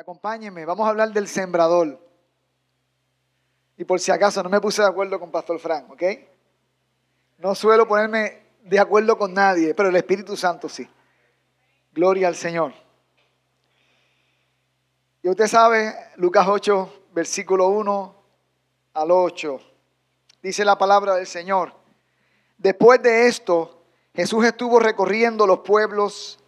[0.00, 2.00] Acompáñenme, vamos a hablar del sembrador.
[3.76, 6.02] Y por si acaso no me puse de acuerdo con Pastor Frank, ¿ok?
[7.36, 10.88] No suelo ponerme de acuerdo con nadie, pero el Espíritu Santo sí.
[11.92, 12.72] Gloria al Señor.
[15.22, 18.14] Y usted sabe, Lucas 8, versículo 1
[18.94, 19.60] al 8,
[20.42, 21.74] dice la palabra del Señor.
[22.56, 23.82] Después de esto,
[24.14, 26.42] Jesús estuvo recorriendo los pueblos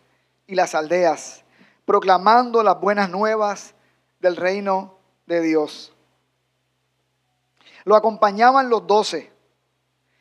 [0.47, 1.45] y las aldeas,
[1.85, 3.75] proclamando las buenas nuevas
[4.21, 5.93] del reino de Dios.
[7.85, 9.33] Lo acompañaban los doce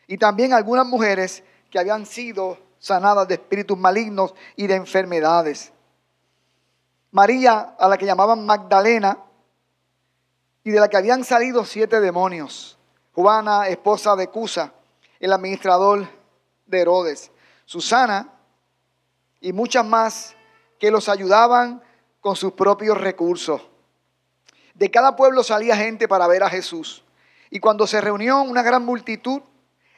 [0.07, 5.71] y también algunas mujeres que habían sido sanadas de espíritus malignos y de enfermedades.
[7.11, 9.17] María, a la que llamaban Magdalena,
[10.63, 12.77] y de la que habían salido siete demonios.
[13.13, 14.73] Juana, esposa de Cusa,
[15.19, 16.07] el administrador
[16.65, 17.31] de Herodes.
[17.65, 18.29] Susana
[19.39, 20.35] y muchas más
[20.81, 21.79] que los ayudaban
[22.21, 23.61] con sus propios recursos.
[24.73, 27.03] De cada pueblo salía gente para ver a Jesús.
[27.51, 29.43] Y cuando se reunió una gran multitud,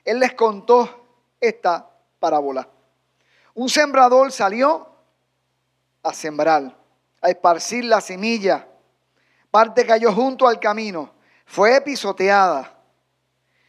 [0.03, 1.07] Él les contó
[1.39, 2.67] esta parábola.
[3.53, 4.89] Un sembrador salió
[6.03, 6.75] a sembrar,
[7.21, 8.67] a esparcir la semilla.
[9.51, 11.13] Parte cayó junto al camino,
[11.45, 12.77] fue pisoteada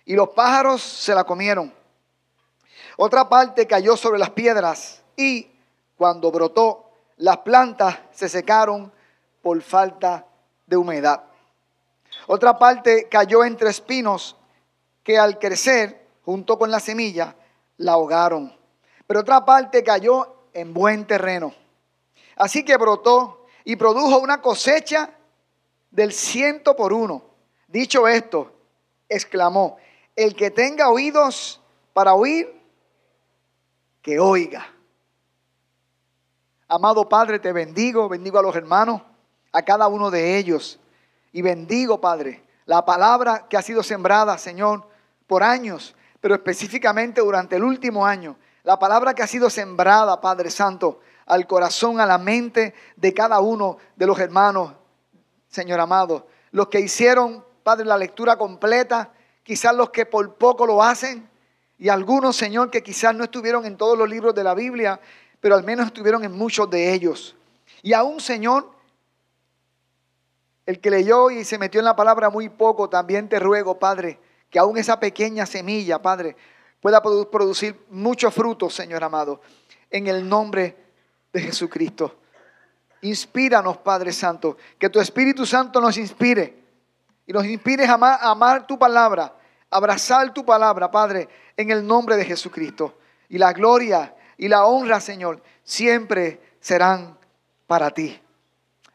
[0.05, 1.73] y los pájaros se la comieron.
[2.97, 5.49] Otra parte cayó sobre las piedras y
[5.97, 6.84] cuando brotó,
[7.17, 8.93] las plantas se secaron
[9.43, 10.27] por falta
[10.67, 11.25] de humedad.
[12.27, 14.37] Otra parte cayó entre espinos
[15.03, 17.37] que al crecer, junto con la semilla,
[17.77, 18.57] la ahogaron.
[19.07, 21.55] Pero otra parte cayó en buen terreno.
[22.37, 25.11] Así que brotó y produjo una cosecha
[25.91, 27.23] del ciento por uno.
[27.69, 28.53] Dicho esto,
[29.09, 29.77] exclamó,
[30.17, 31.61] el que tenga oídos
[31.93, 32.61] para oír,
[34.03, 34.74] que oiga.
[36.69, 39.03] Amado Padre, te bendigo, bendigo a los hermanos,
[39.53, 40.81] a cada uno de ellos.
[41.33, 44.87] Y bendigo, Padre, la palabra que ha sido sembrada, Señor,
[45.27, 48.37] por años, pero específicamente durante el último año.
[48.63, 53.41] La palabra que ha sido sembrada, Padre Santo, al corazón, a la mente de cada
[53.41, 54.73] uno de los hermanos,
[55.49, 56.27] Señor amado.
[56.51, 59.11] Los que hicieron, Padre, la lectura completa,
[59.43, 61.29] quizás los que por poco lo hacen,
[61.77, 65.01] y algunos, Señor, que quizás no estuvieron en todos los libros de la Biblia,
[65.45, 67.37] pero al menos estuvieron en muchos de ellos.
[67.83, 68.67] Y aún, Señor,
[70.65, 74.19] el que leyó y se metió en la palabra muy poco, también te ruego, Padre,
[74.49, 76.35] que aún esa pequeña semilla, Padre,
[76.81, 79.43] pueda producir muchos frutos, Señor amado,
[79.91, 80.79] en el nombre
[81.31, 82.17] de Jesucristo.
[83.03, 86.57] Inspíranos, Padre Santo, que tu Espíritu Santo nos inspire
[87.27, 89.37] y nos inspire a amar, a amar tu palabra
[89.75, 92.97] abrazar tu palabra, Padre, en el nombre de Jesucristo.
[93.29, 97.19] Y la gloria y la honra, Señor, siempre serán
[97.67, 98.21] para ti.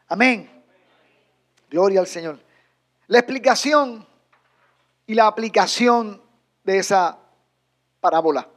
[0.08, 0.64] Amén.
[1.70, 2.38] Gloria al Señor.
[3.06, 4.06] La explicación
[5.06, 6.22] y la aplicación
[6.64, 7.18] de esa
[8.00, 8.48] parábola.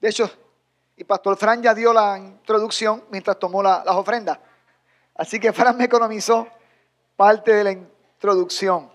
[0.00, 0.30] De hecho,
[0.96, 4.38] y Pastor Fran ya dio la introducción mientras tomó las ofrendas.
[5.14, 6.48] Así que Fran me economizó
[7.16, 8.90] parte de la introducción.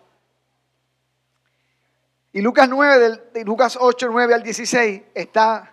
[2.34, 5.73] Y Lucas 9, de Lucas 8, 9 al 16 está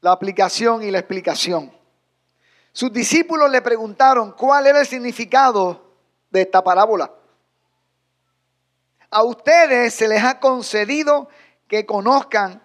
[0.00, 1.72] la aplicación y la explicación.
[2.72, 5.94] Sus discípulos le preguntaron cuál era el significado
[6.30, 7.12] de esta parábola.
[9.10, 11.28] A ustedes se les ha concedido
[11.68, 12.62] que conozcan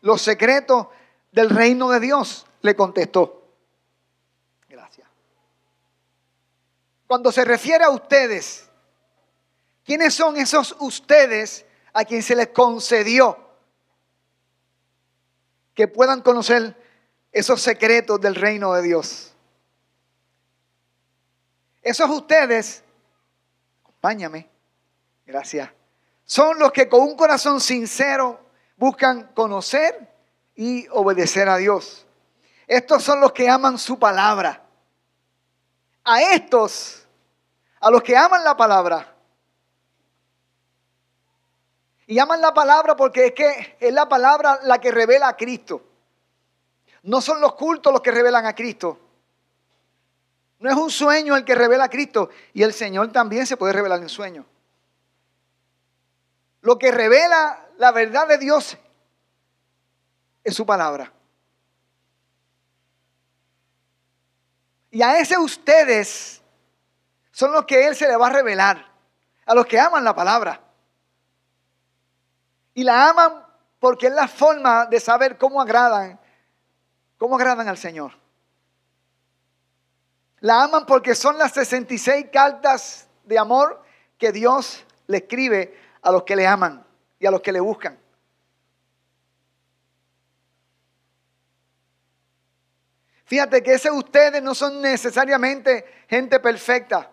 [0.00, 0.88] los secretos
[1.30, 3.42] del reino de Dios, le contestó.
[4.68, 5.08] Gracias.
[7.06, 8.68] Cuando se refiere a ustedes,
[9.84, 13.38] ¿Quiénes son esos ustedes a quien se les concedió
[15.74, 16.76] que puedan conocer
[17.30, 19.34] esos secretos del reino de Dios?
[21.82, 22.84] Esos ustedes,
[23.82, 24.48] acompáñame,
[25.26, 25.70] gracias,
[26.24, 28.40] son los que con un corazón sincero
[28.76, 30.08] buscan conocer
[30.54, 32.06] y obedecer a Dios.
[32.66, 34.64] Estos son los que aman su palabra.
[36.04, 37.06] A estos,
[37.80, 39.11] a los que aman la palabra,
[42.06, 45.82] y aman la palabra porque es que es la palabra la que revela a Cristo.
[47.02, 48.98] No son los cultos los que revelan a Cristo.
[50.58, 52.30] No es un sueño el que revela a Cristo.
[52.52, 54.46] Y el Señor también se puede revelar en sueño.
[56.60, 58.78] Lo que revela la verdad de Dios
[60.44, 61.12] es su palabra.
[64.92, 66.40] Y a ese ustedes
[67.32, 68.92] son los que Él se le va a revelar.
[69.46, 70.61] A los que aman la palabra.
[72.74, 73.44] Y la aman
[73.78, 76.18] porque es la forma de saber cómo agradan,
[77.18, 78.12] cómo agradan al Señor.
[80.40, 83.82] La aman porque son las 66 cartas de amor
[84.18, 86.84] que Dios le escribe a los que le aman
[87.18, 87.98] y a los que le buscan.
[93.24, 97.10] Fíjate que ese ustedes no son necesariamente gente perfecta.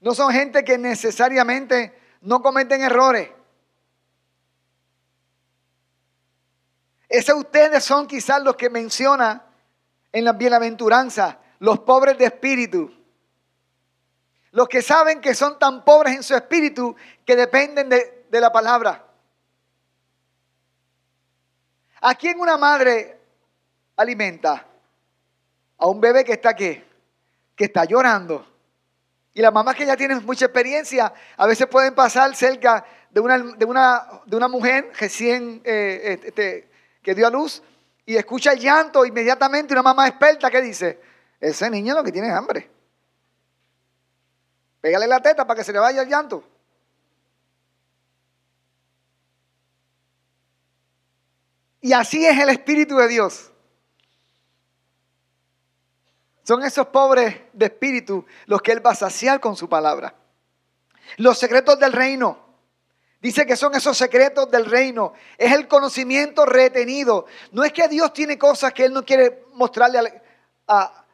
[0.00, 3.28] No son gente que necesariamente no cometen errores.
[7.12, 9.44] Ese ustedes son quizás los que menciona
[10.12, 12.90] en la bienaventuranza, los pobres de espíritu.
[14.52, 18.50] Los que saben que son tan pobres en su espíritu que dependen de, de la
[18.50, 19.04] palabra.
[22.00, 23.20] ¿A quién una madre
[23.96, 24.66] alimenta?
[25.76, 26.82] A un bebé que está aquí,
[27.54, 28.50] que está llorando.
[29.34, 33.36] Y las mamás que ya tienen mucha experiencia, a veces pueden pasar cerca de una,
[33.36, 36.71] de una, de una mujer recién eh, este,
[37.02, 37.62] que dio a luz
[38.06, 41.00] y escucha el llanto inmediatamente una mamá experta que dice,
[41.40, 42.70] ese niño lo que tiene es hambre.
[44.80, 46.44] Pégale la teta para que se le vaya el llanto.
[51.80, 53.52] Y así es el Espíritu de Dios.
[56.44, 60.14] Son esos pobres de espíritu los que Él va a saciar con su palabra.
[61.16, 62.51] Los secretos del reino.
[63.22, 65.12] Dice que son esos secretos del reino.
[65.38, 67.26] Es el conocimiento retenido.
[67.52, 70.20] No es que Dios tiene cosas que Él no quiere mostrarle
[70.66, 71.04] a,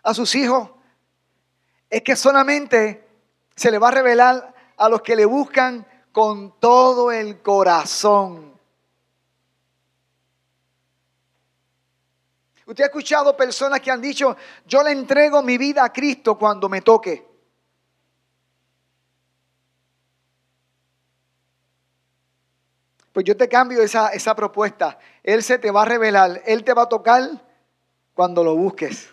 [0.00, 0.70] a, sus hijos.
[1.90, 3.04] Es que solamente
[3.56, 8.54] se le va a revelar a los que le buscan con todo el corazón.
[12.64, 14.36] Usted ha escuchado personas que han dicho,
[14.66, 17.33] yo le entrego mi vida a Cristo cuando me toque.
[23.14, 24.98] Pues yo te cambio esa, esa propuesta.
[25.22, 27.22] Él se te va a revelar, Él te va a tocar
[28.12, 29.08] cuando lo busques.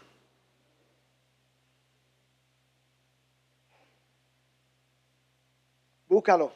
[6.10, 6.52] Búscalo.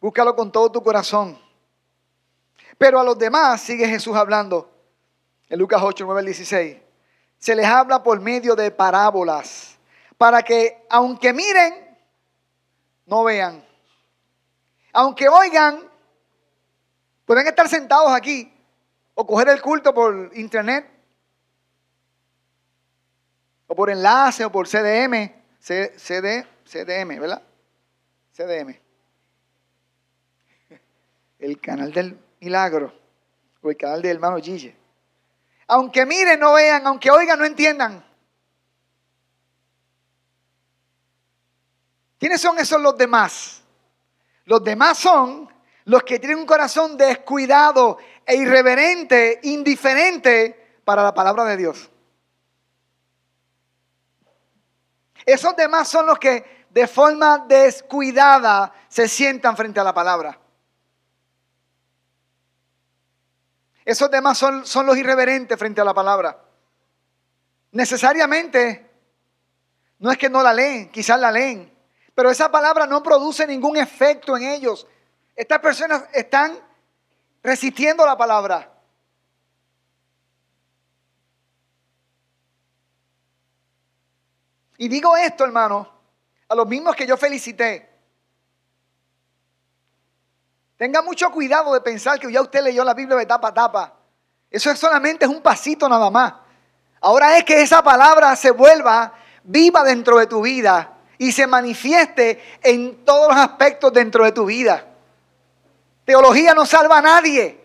[0.00, 1.38] Búscalo con todo tu corazón.
[2.78, 4.70] Pero a los demás sigue Jesús hablando.
[5.50, 6.78] En Lucas 8, 9 16.
[7.38, 9.76] Se les habla por medio de parábolas.
[10.16, 11.98] Para que aunque miren,
[13.04, 13.62] no vean.
[14.94, 15.86] Aunque oigan,
[17.26, 18.50] Pueden estar sentados aquí
[19.14, 20.88] o coger el culto por internet
[23.66, 27.42] o por enlace o por CDM, CD, CDM, ¿verdad?
[28.32, 28.78] CDM.
[31.40, 32.94] El canal del milagro
[33.60, 34.74] o el canal del hermano Gille.
[35.66, 38.04] Aunque miren, no vean, aunque oigan, no entiendan.
[42.18, 43.62] ¿Quiénes son esos los demás?
[44.44, 45.55] Los demás son
[45.86, 51.90] los que tienen un corazón descuidado e irreverente, indiferente para la palabra de Dios.
[55.24, 60.38] Esos demás son los que de forma descuidada se sientan frente a la palabra.
[63.84, 66.36] Esos demás son, son los irreverentes frente a la palabra.
[67.70, 68.90] Necesariamente,
[70.00, 71.72] no es que no la leen, quizás la leen,
[72.12, 74.88] pero esa palabra no produce ningún efecto en ellos.
[75.36, 76.58] Estas personas están
[77.42, 78.72] resistiendo la palabra.
[84.78, 85.88] Y digo esto, hermano,
[86.48, 87.88] a los mismos que yo felicité.
[90.76, 93.94] Tenga mucho cuidado de pensar que ya usted leyó la Biblia de tapa a tapa.
[94.50, 96.34] Eso es solamente es un pasito nada más.
[97.00, 99.14] Ahora es que esa palabra se vuelva
[99.44, 104.44] viva dentro de tu vida y se manifieste en todos los aspectos dentro de tu
[104.44, 104.95] vida.
[106.06, 107.60] Teología no salva a nadie.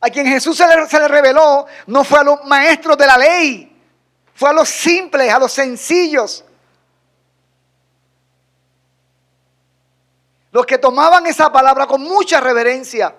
[0.00, 3.80] A quien Jesús se le, reveló no fue a los maestros de la ley,
[4.34, 6.42] fue a los simples, a los sencillos.
[10.50, 13.14] Los que tomaban esa palabra con mucha reverencia.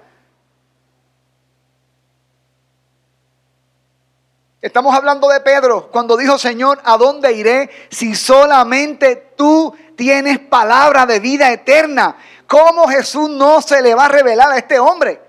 [4.59, 11.05] Estamos hablando de Pedro cuando dijo, Señor, ¿a dónde iré si solamente tú tienes palabra
[11.05, 12.17] de vida eterna?
[12.47, 15.21] ¿Cómo Jesús no se le va a revelar a este hombre?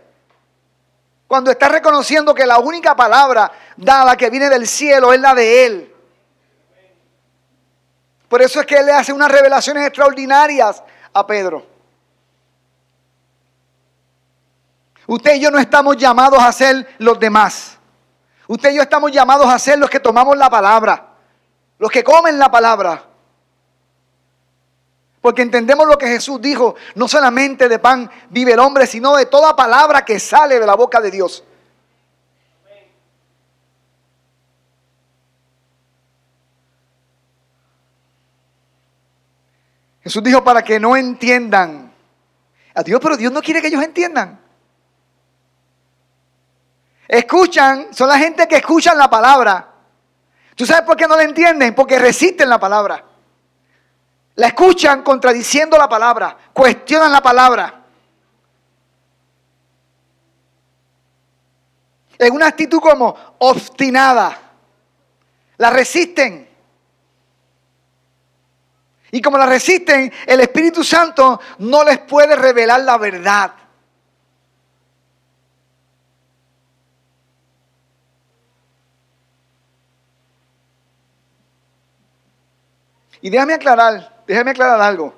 [1.27, 5.67] Cuando está reconociendo que la única palabra dada que viene del cielo es la de
[5.67, 5.95] Él.
[8.29, 11.65] Por eso es que Él le hace unas revelaciones extraordinarias a Pedro.
[15.07, 17.79] Usted y yo no estamos llamados a ser los demás.
[18.47, 21.07] Usted y yo estamos llamados a ser los que tomamos la palabra,
[21.79, 23.03] los que comen la palabra.
[25.25, 29.25] Porque entendemos lo que Jesús dijo, no solamente de pan vive el hombre, sino de
[29.25, 31.43] toda palabra que sale de la boca de Dios.
[40.03, 41.91] Jesús dijo para que no entiendan
[42.75, 44.39] a Dios, pero Dios no quiere que ellos entiendan.
[47.09, 49.73] Escuchan, son la gente que escuchan la palabra.
[50.55, 51.75] ¿Tú sabes por qué no la entienden?
[51.75, 53.14] Porque resisten la palabra.
[54.37, 57.83] La escuchan contradiciendo la palabra, cuestionan la palabra.
[62.19, 64.41] En una actitud como obstinada.
[65.57, 66.49] La resisten.
[69.13, 73.53] Y como la resisten, el Espíritu Santo no les puede revelar la verdad.
[83.21, 85.15] Y déjame aclarar, déjame aclarar algo.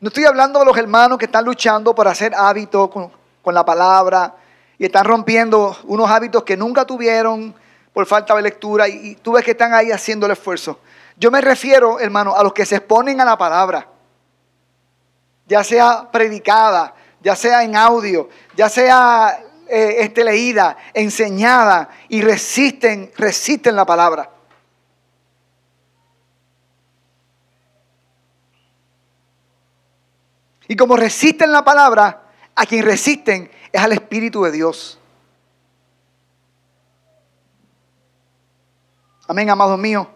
[0.00, 3.10] No estoy hablando de los hermanos que están luchando por hacer hábitos con,
[3.52, 4.34] la palabra
[4.78, 7.54] y están rompiendo unos hábitos que nunca tuvieron
[7.92, 10.78] por falta de lectura y, y tú ves que están ahí haciendo el esfuerzo.
[11.16, 13.88] Yo me refiero, hermano, a los que se exponen a la palabra,
[15.46, 23.12] ya sea predicada, ya sea en audio, ya sea eh, este, leída, enseñada, y resisten,
[23.16, 24.30] resisten la palabra.
[30.70, 35.00] Y como resisten la palabra, a quien resisten es al Espíritu de Dios.
[39.26, 40.06] Amén, amados míos.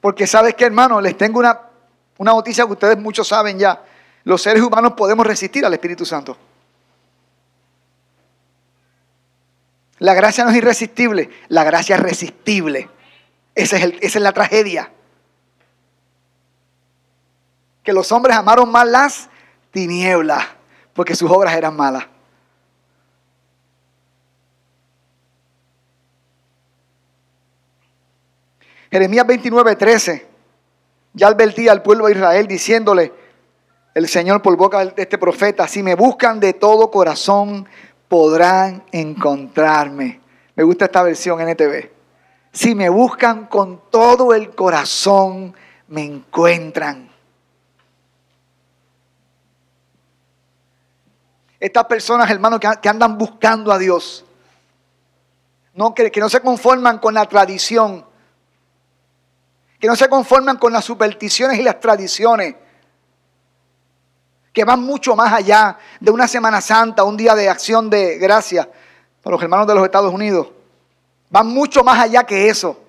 [0.00, 1.60] Porque sabes que, hermano, les tengo una,
[2.16, 3.84] una noticia que ustedes muchos saben ya.
[4.24, 6.38] Los seres humanos podemos resistir al Espíritu Santo.
[9.98, 12.88] La gracia no es irresistible, la gracia es resistible.
[13.54, 14.90] Esa es, esa es la tragedia.
[17.82, 19.29] Que los hombres amaron más las
[19.70, 20.46] tinieblas
[20.92, 22.06] porque sus obras eran malas.
[28.90, 30.26] Jeremías 29, 13.
[31.12, 33.12] Ya advertía al pueblo de Israel diciéndole,
[33.94, 37.68] el Señor por boca de este profeta, si me buscan de todo corazón,
[38.08, 40.20] podrán encontrarme.
[40.54, 41.90] Me gusta esta versión NTV.
[42.52, 45.54] Si me buscan con todo el corazón,
[45.88, 47.09] me encuentran.
[51.60, 54.24] Estas personas, hermanos, que, andan buscando a Dios,
[55.74, 58.06] no, que no se conforman con la tradición,
[59.78, 62.54] que no se conforman con las supersticiones y las tradiciones,
[64.54, 68.68] que van mucho más allá de una Semana Santa, un día de acción de gracia
[69.22, 70.48] para los hermanos de los Estados Unidos.
[71.28, 72.80] Van mucho más allá que eso.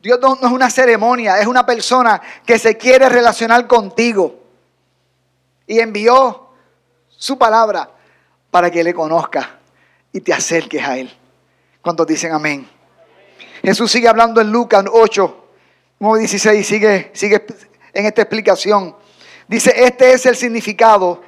[0.00, 4.42] Dios no, no es una ceremonia, es una persona que se quiere relacionar contigo.
[5.66, 6.43] Y envió
[7.24, 7.88] su palabra
[8.50, 9.58] para que le conozca
[10.12, 11.10] y te acerques a Él.
[11.80, 12.68] ¿Cuántos dicen amén?
[13.62, 15.48] Jesús sigue hablando en Lucas 8,
[16.00, 17.46] 9.16 sigue, sigue
[17.94, 18.94] en esta explicación.
[19.48, 21.22] Dice, este es el significado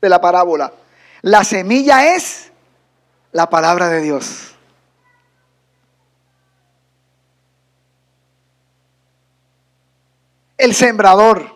[0.00, 0.72] de la parábola.
[1.20, 2.50] La semilla es
[3.32, 4.54] la palabra de Dios.
[10.56, 11.53] El sembrador.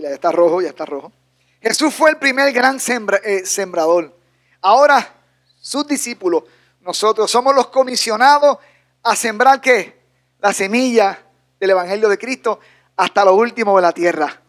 [0.00, 1.12] Ya está rojo, ya está rojo.
[1.60, 4.16] Jesús fue el primer gran eh, sembrador.
[4.60, 5.14] Ahora
[5.60, 6.44] sus discípulos.
[6.80, 8.58] Nosotros somos los comisionados
[9.02, 10.00] a sembrar qué?
[10.40, 11.22] La semilla
[11.58, 12.60] del Evangelio de Cristo
[12.96, 14.40] hasta lo último de la tierra.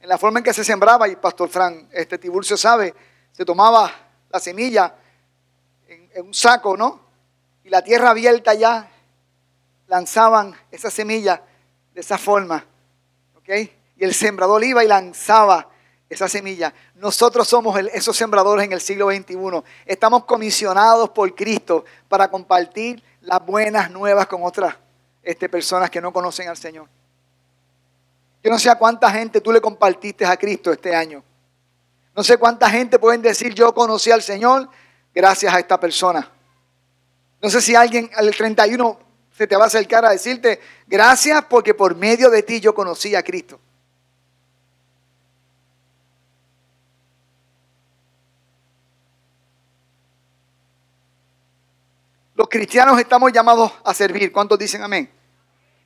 [0.00, 2.94] En la forma en que se sembraba, y Pastor Fran, este Tiburcio sabe,
[3.32, 3.90] se tomaba
[4.30, 4.94] la semilla
[5.88, 7.00] en, en un saco, ¿no?
[7.64, 8.90] Y la tierra abierta ya
[9.90, 11.42] lanzaban esa semilla
[11.92, 12.64] de esa forma,
[13.34, 13.48] ¿ok?
[13.96, 15.68] Y el sembrador iba y lanzaba
[16.08, 16.72] esa semilla.
[16.94, 19.36] Nosotros somos esos sembradores en el siglo XXI.
[19.84, 24.76] Estamos comisionados por Cristo para compartir las buenas nuevas con otras
[25.24, 26.88] este, personas que no conocen al Señor.
[28.44, 31.24] Yo no sé a cuánta gente tú le compartiste a Cristo este año.
[32.14, 34.68] No sé cuánta gente pueden decir yo conocí al Señor
[35.12, 36.30] gracias a esta persona.
[37.42, 39.09] No sé si alguien al 31
[39.40, 43.14] se te va a acercar a decirte gracias porque por medio de ti yo conocí
[43.14, 43.58] a Cristo.
[52.34, 54.30] Los cristianos estamos llamados a servir.
[54.30, 55.10] ¿Cuántos dicen amén?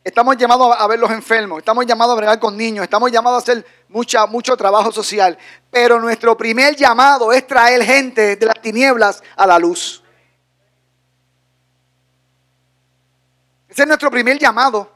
[0.02, 3.52] Estamos llamados a ver los enfermos, estamos llamados a bregar con niños, estamos llamados a
[3.52, 5.38] hacer mucha, mucho trabajo social.
[5.70, 10.03] Pero nuestro primer llamado es traer gente de las tinieblas a la luz.
[13.74, 14.88] Ese es nuestro primer llamado.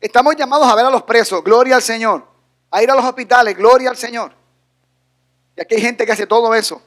[0.00, 2.26] Estamos llamados a ver a los presos, gloria al Señor.
[2.72, 4.32] A ir a los hospitales, gloria al Señor.
[5.56, 6.82] Y aquí hay gente que hace todo eso.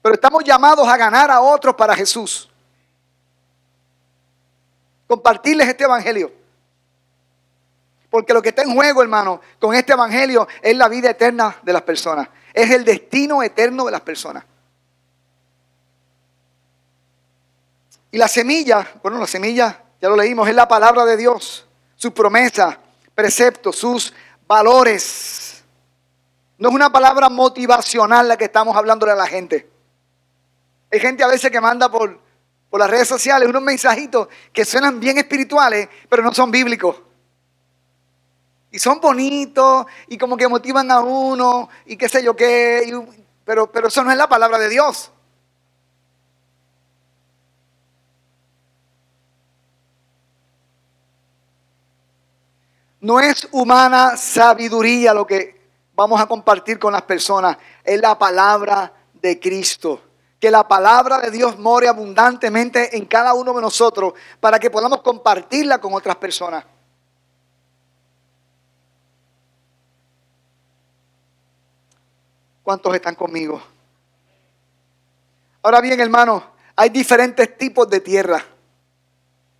[0.00, 2.48] Pero estamos llamados a ganar a otros para Jesús.
[5.06, 6.32] Compartirles este evangelio.
[8.08, 11.72] Porque lo que está en juego, hermano, con este evangelio es la vida eterna de
[11.74, 12.30] las personas.
[12.54, 14.44] Es el destino eterno de las personas.
[18.12, 21.66] Y la semilla, bueno, la semilla, ya lo leímos, es la palabra de Dios,
[21.96, 22.78] su promesa,
[23.14, 24.12] preceptos, sus
[24.46, 25.64] valores.
[26.58, 29.66] No es una palabra motivacional la que estamos hablándole a la gente.
[30.92, 32.20] Hay gente a veces que manda por,
[32.68, 37.00] por las redes sociales unos mensajitos que suenan bien espirituales, pero no son bíblicos.
[38.70, 43.06] Y son bonitos y como que motivan a uno y qué sé yo qué,
[43.46, 45.10] pero, pero eso no es la palabra de Dios.
[53.02, 55.60] No es humana sabiduría lo que
[55.92, 60.00] vamos a compartir con las personas, es la palabra de Cristo.
[60.38, 65.02] Que la palabra de Dios more abundantemente en cada uno de nosotros para que podamos
[65.02, 66.64] compartirla con otras personas.
[72.62, 73.60] ¿Cuántos están conmigo?
[75.60, 76.44] Ahora bien, hermanos,
[76.76, 78.44] hay diferentes tipos de tierra.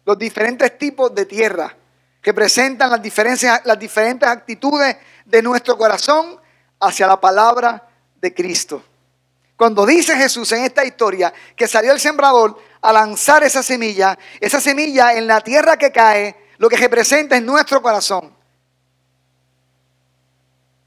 [0.05, 1.77] Los diferentes tipos de tierra
[2.23, 3.01] que presentan las,
[3.65, 6.41] las diferentes actitudes de nuestro corazón
[6.81, 7.89] hacia la palabra
[8.21, 8.83] de Cristo.
[9.57, 14.61] Cuando dice Jesús en esta historia que salió el sembrador a lanzar esa semilla, esa
[14.61, 18.33] semilla en la tierra que cae, lo que representa es nuestro corazón.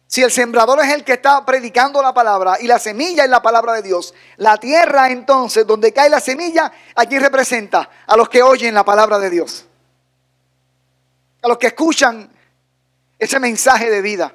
[0.08, 3.42] Si el sembrador es el que está predicando la palabra y la semilla es la
[3.42, 8.42] palabra de Dios, la tierra entonces donde cae la semilla, aquí representa a los que
[8.42, 9.66] oyen la palabra de Dios
[11.46, 12.28] a los que escuchan
[13.20, 14.34] ese mensaje de vida.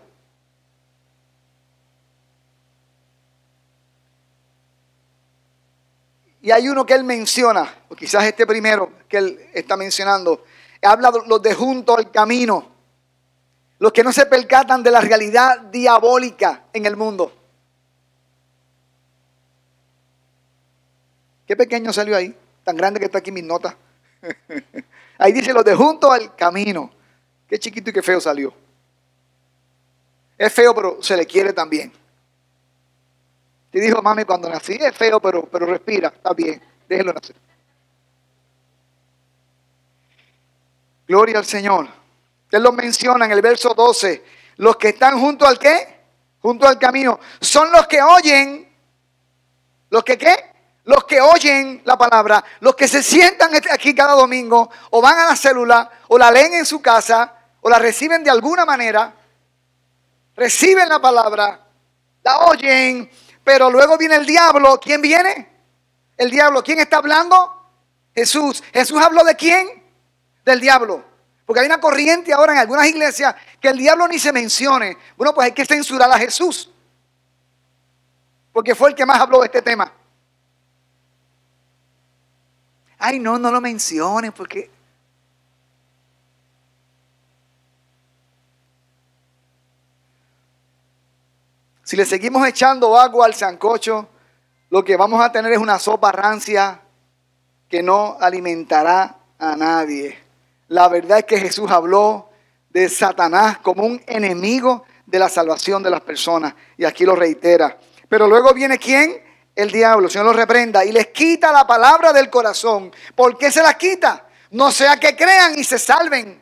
[6.41, 10.45] Y hay uno que él menciona, o quizás este primero que él está mencionando,
[10.83, 12.71] habla de los de junto al camino,
[13.81, 17.37] los que no se percatan de la realidad diabólica en el mundo.
[21.45, 22.33] Qué pequeño salió ahí,
[22.63, 23.75] tan grande que está aquí mis notas.
[25.19, 26.91] Ahí dice los de junto al camino.
[27.51, 28.55] Qué chiquito y qué feo salió.
[30.39, 31.93] Es feo, pero se le quiere también.
[33.73, 37.35] Te dijo mami cuando nací, es feo, pero, pero respira, está bien, déjelo nacer.
[41.09, 41.89] Gloria al Señor.
[42.53, 44.25] Él lo menciona en el verso 12.
[44.59, 46.03] Los que están junto al qué?
[46.41, 47.19] Junto al camino.
[47.41, 48.73] Son los que oyen.
[49.91, 50.37] ¿Los que qué?
[50.85, 52.45] Los que oyen la palabra.
[52.61, 56.55] Los que se sientan aquí cada domingo o van a la célula o la leen
[56.55, 59.15] en su casa o la reciben de alguna manera,
[60.35, 61.67] reciben la palabra,
[62.23, 63.11] la oyen,
[63.45, 64.79] pero luego viene el diablo.
[64.81, 65.49] ¿Quién viene?
[66.17, 66.63] El diablo.
[66.63, 67.57] ¿Quién está hablando?
[68.15, 68.63] Jesús.
[68.73, 69.67] ¿Jesús habló de quién?
[70.45, 71.05] Del diablo.
[71.47, 74.97] Porque hay una corriente ahora en algunas iglesias que el diablo ni se mencione.
[75.17, 76.71] Bueno, pues hay que censurar a Jesús.
[78.53, 79.93] Porque fue el que más habló de este tema.
[82.99, 84.71] Ay, no, no lo menciones porque
[91.91, 94.11] Si le seguimos echando agua al sancocho,
[94.69, 96.83] lo que vamos a tener es una sopa rancia
[97.69, 100.17] que no alimentará a nadie.
[100.69, 102.31] La verdad es que Jesús habló
[102.69, 106.55] de Satanás como un enemigo de la salvación de las personas.
[106.77, 107.77] Y aquí lo reitera.
[108.09, 109.21] Pero luego viene quién?
[109.57, 112.93] El diablo, el Señor lo reprenda y les quita la palabra del corazón.
[113.17, 114.29] ¿Por qué se la quita?
[114.53, 116.41] No sea que crean y se salven.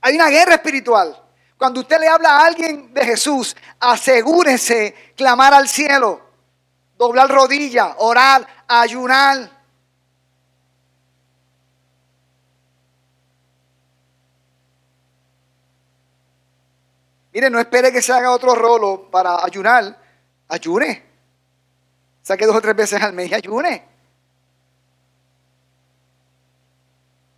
[0.00, 1.22] Hay una guerra espiritual.
[1.62, 6.20] Cuando usted le habla a alguien de Jesús, asegúrese clamar al cielo,
[6.98, 9.48] doblar rodilla, orar, ayunar.
[17.32, 19.96] Mire, no espere que se haga otro rolo para ayunar.
[20.48, 21.06] Ayune.
[22.22, 23.88] Saque dos o tres veces al mes y ayune.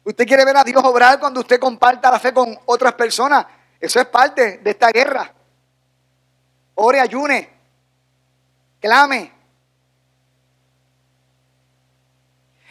[0.02, 3.44] Usted quiere ver a Dios obrar cuando usted comparta la fe con otras personas.
[3.80, 5.32] Eso es parte de esta guerra.
[6.76, 7.50] Ore, ayune,
[8.80, 9.32] clame.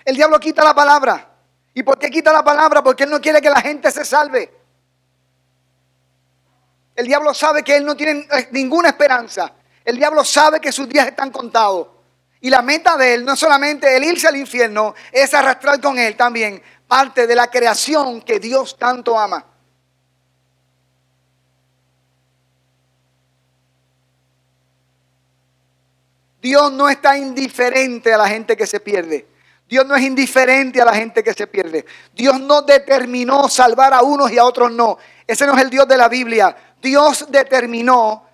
[0.05, 1.29] El diablo quita la palabra.
[1.73, 2.83] ¿Y por qué quita la palabra?
[2.83, 4.53] Porque él no quiere que la gente se salve.
[6.95, 9.51] El diablo sabe que él no tiene eh, ninguna esperanza.
[9.83, 11.87] El diablo sabe que sus días están contados.
[12.41, 15.97] Y la meta de él no es solamente el irse al infierno, es arrastrar con
[15.97, 19.45] él también parte de la creación que Dios tanto ama.
[26.43, 29.25] Dios no está indiferente a la gente que se pierde.
[29.65, 31.86] Dios no es indiferente a la gente que se pierde.
[32.13, 34.97] Dios no determinó salvar a unos y a otros no.
[35.25, 36.53] Ese no es el Dios de la Biblia.
[36.82, 38.27] Dios determinó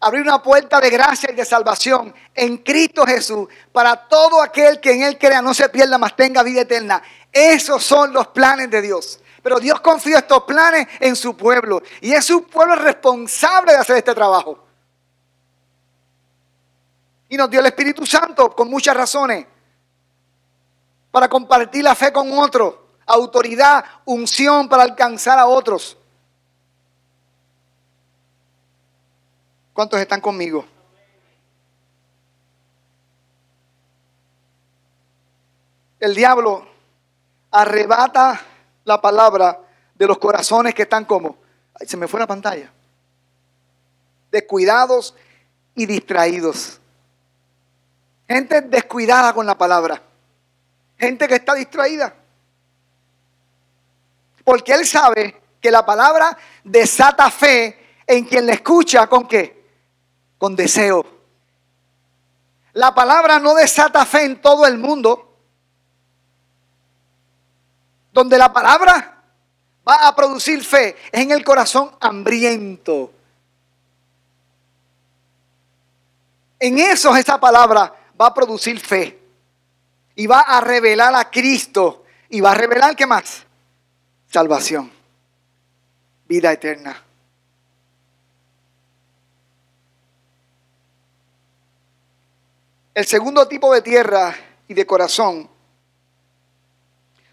[0.00, 4.90] abrir una puerta de gracia y de salvación en Cristo Jesús para todo aquel que
[4.90, 7.00] en Él crea no se pierda, mas tenga vida eterna.
[7.32, 9.20] Esos son los planes de Dios.
[9.40, 13.98] Pero Dios confió estos planes en su pueblo y es su pueblo responsable de hacer
[13.98, 14.67] este trabajo.
[17.28, 19.46] Y nos dio el Espíritu Santo con muchas razones
[21.10, 22.74] para compartir la fe con otros,
[23.06, 25.96] autoridad, unción para alcanzar a otros.
[29.72, 30.64] ¿Cuántos están conmigo?
[36.00, 36.66] El diablo
[37.50, 38.40] arrebata
[38.84, 39.60] la palabra
[39.94, 41.36] de los corazones que están como,
[41.80, 42.72] se me fue la pantalla,
[44.30, 45.14] descuidados
[45.74, 46.77] y distraídos.
[48.28, 50.02] Gente descuidada con la palabra.
[50.98, 52.14] Gente que está distraída.
[54.44, 59.58] Porque él sabe que la palabra desata fe en quien le escucha con qué?
[60.38, 61.04] con deseo.
[62.72, 65.24] La palabra no desata fe en todo el mundo.
[68.12, 69.22] Donde la palabra
[69.86, 73.12] va a producir fe es en el corazón hambriento.
[76.60, 79.18] En eso esa palabra va a producir fe.
[80.14, 82.04] Y va a revelar a Cristo.
[82.28, 83.44] Y va a revelar, ¿qué más?
[84.30, 84.90] Salvación.
[86.26, 87.04] Vida eterna.
[92.94, 94.34] El segundo tipo de tierra
[94.66, 95.48] y de corazón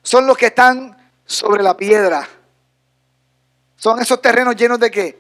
[0.03, 0.95] son los que están
[1.25, 2.27] sobre la piedra.
[3.75, 5.19] Son esos terrenos llenos de qué?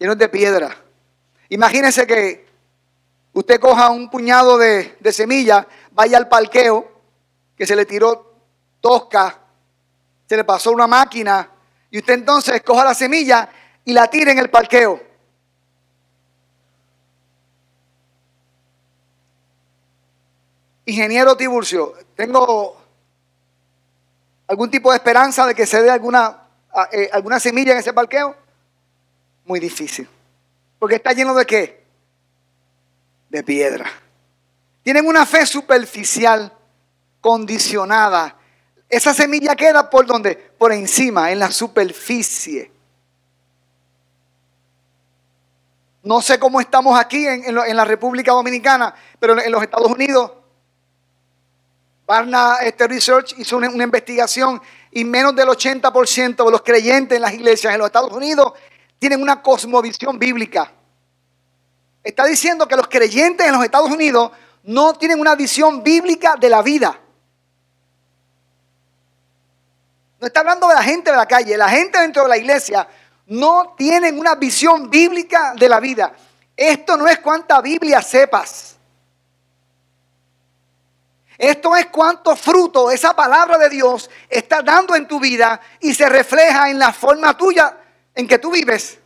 [0.00, 0.76] Llenos de piedra.
[1.48, 2.49] Imagínense que
[3.40, 6.88] usted coja un puñado de, de vaya al parqueo,
[7.56, 8.34] que se le tiró
[8.80, 9.38] tosca,
[10.28, 11.50] se le pasó una máquina,
[11.90, 13.48] y usted entonces coja la semilla
[13.84, 15.00] y la tire en el parqueo.
[20.84, 22.76] Ingeniero Tiburcio, tengo
[24.48, 26.42] algún tipo de esperanza de que se dé alguna,
[26.92, 28.36] eh, alguna semilla en ese parqueo.
[29.44, 30.08] Muy difícil.
[30.78, 31.79] Porque está lleno de qué?
[33.30, 33.90] De piedra.
[34.82, 36.52] Tienen una fe superficial,
[37.22, 38.36] condicionada.
[38.88, 40.34] Esa semilla queda por donde?
[40.36, 42.70] Por encima, en la superficie.
[46.02, 50.32] No sé cómo estamos aquí en, en la República Dominicana, pero en los Estados Unidos
[52.10, 57.32] Barna este Research hizo una, investigación y menos del 80% de los creyentes en las
[57.32, 58.52] iglesias en los Estados Unidos
[58.98, 60.72] tienen una cosmovisión bíblica.
[62.02, 64.30] Está diciendo que los creyentes en los Estados Unidos
[64.62, 66.98] no tienen una visión bíblica de la vida.
[70.18, 72.86] No está hablando de la gente de la calle, la gente dentro de la iglesia
[73.26, 76.12] no tienen una visión bíblica de la vida.
[76.56, 78.76] Esto no es cuánta Biblia sepas.
[81.38, 86.06] Esto es cuánto fruto esa palabra de Dios está dando en tu vida y se
[86.06, 87.78] refleja en la forma tuya
[88.14, 88.99] en que tú vives.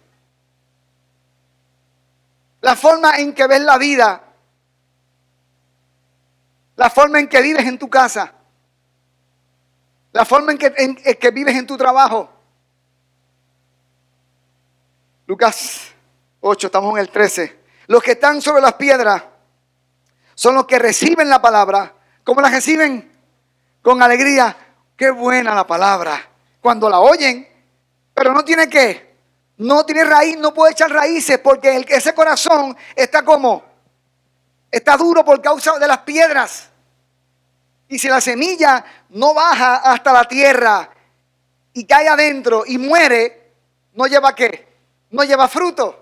[2.65, 4.23] La forma en que ves la vida.
[6.77, 8.33] La forma en que vives en tu casa.
[10.13, 12.31] La forma en que, que vives en tu trabajo.
[15.27, 15.93] Lucas
[16.41, 17.61] 8, estamos en el 13.
[17.89, 19.23] Los que están sobre las piedras
[20.35, 21.93] son los que reciben la palabra
[22.25, 23.13] ¿Cómo la reciben?
[23.83, 24.57] Con alegría.
[24.97, 26.19] Qué buena la palabra.
[26.63, 27.47] Cuando la oyen,
[28.15, 29.14] pero no tiene qué.
[29.57, 33.63] No tiene raíz, no puede echar raíces porque ese corazón está como,
[34.71, 36.71] está duro por causa de las piedras.
[37.89, 40.91] Y si la semilla no baja hasta la tierra
[41.73, 43.53] y cae adentro y muere,
[43.93, 44.67] no lleva qué?
[45.11, 46.01] No lleva fruto.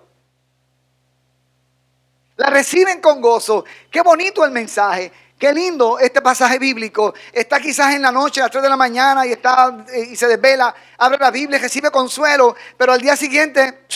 [2.37, 3.65] La reciben con gozo.
[3.91, 5.12] Qué bonito el mensaje.
[5.42, 7.12] Qué lindo este pasaje bíblico.
[7.33, 10.14] Está quizás en la noche, a las 3 de la mañana, y, está, eh, y
[10.14, 13.87] se desvela, abre la Biblia, recibe consuelo, pero al día siguiente,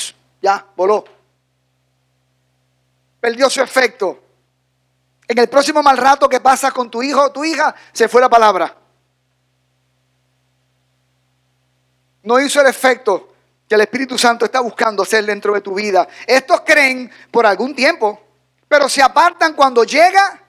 [0.42, 1.04] ya, voló.
[3.20, 4.24] Perdió su efecto.
[5.28, 8.20] En el próximo mal rato que pasa con tu hijo o tu hija, se fue
[8.20, 8.76] la palabra.
[12.24, 13.34] No hizo el efecto
[13.68, 16.08] que el Espíritu Santo está buscando hacer dentro de tu vida.
[16.26, 18.20] Estos creen por algún tiempo,
[18.66, 20.42] pero se apartan cuando llega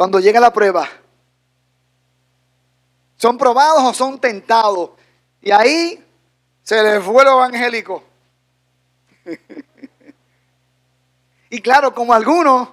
[0.00, 0.88] cuando llega la prueba,
[3.16, 4.92] son probados o son tentados.
[5.42, 6.02] Y ahí
[6.62, 8.02] se les fue lo evangélico.
[11.52, 12.68] Y claro, como algunos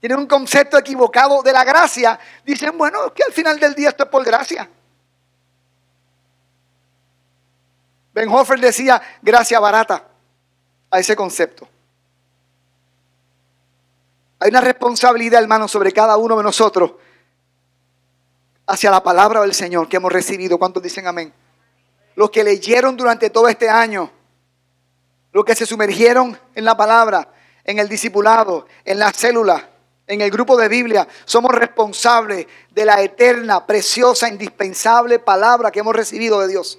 [0.00, 4.04] tienen un concepto equivocado de la gracia, dicen, bueno, que al final del día esto
[4.04, 4.70] es por gracia.
[8.14, 10.04] Ben Hofer decía gracia barata
[10.90, 11.68] a ese concepto.
[14.38, 16.92] Hay una responsabilidad, hermano, sobre cada uno de nosotros
[18.66, 20.58] hacia la palabra del Señor que hemos recibido.
[20.58, 21.32] ¿Cuántos dicen amén?
[22.16, 24.10] Los que leyeron durante todo este año,
[25.32, 27.28] los que se sumergieron en la palabra,
[27.64, 29.70] en el discipulado, en la célula,
[30.06, 35.96] en el grupo de Biblia, somos responsables de la eterna, preciosa, indispensable palabra que hemos
[35.96, 36.78] recibido de Dios.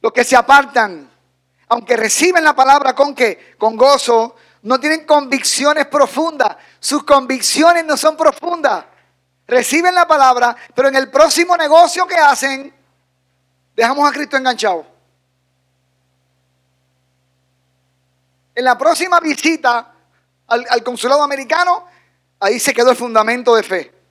[0.00, 1.08] Los que se apartan,
[1.72, 6.54] aunque reciben la palabra con que con gozo, no tienen convicciones profundas.
[6.78, 8.84] Sus convicciones no son profundas.
[9.46, 12.74] Reciben la palabra, pero en el próximo negocio que hacen,
[13.74, 14.86] dejamos a Cristo enganchado.
[18.54, 19.94] En la próxima visita
[20.48, 21.86] al, al consulado americano,
[22.38, 24.01] ahí se quedó el fundamento de fe.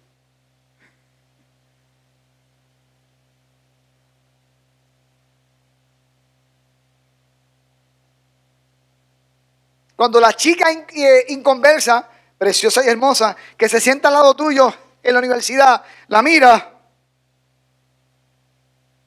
[10.02, 15.14] Cuando la chica eh, inconversa, preciosa y hermosa, que se sienta al lado tuyo en
[15.14, 16.74] la universidad, la mira,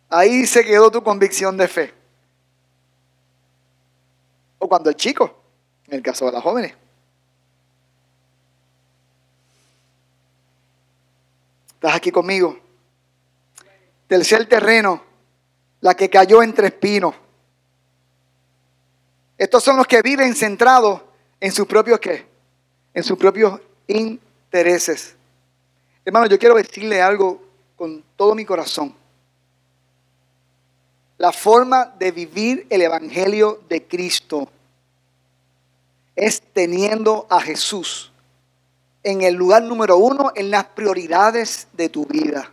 [0.09, 1.95] ahí se quedó tu convicción de fe.
[4.61, 5.37] O cuando el chico,
[5.89, 6.77] en el caso de las jóvenes.
[11.73, 12.57] ¿Estás aquí conmigo?
[14.07, 15.03] Tercer terreno,
[15.81, 17.17] la que cayó entre espinos.
[19.45, 21.03] Estos son los que viven centrados
[21.39, 22.25] en sus propios qué?
[22.95, 25.17] En sus propios intereses.
[26.03, 27.43] Hermano, yo quiero decirle algo
[27.77, 28.95] con todo mi corazón.
[31.19, 34.49] La forma de vivir el Evangelio de Cristo
[36.17, 38.13] es teniendo a Jesús
[39.03, 42.51] en el lugar número uno en las prioridades de tu vida.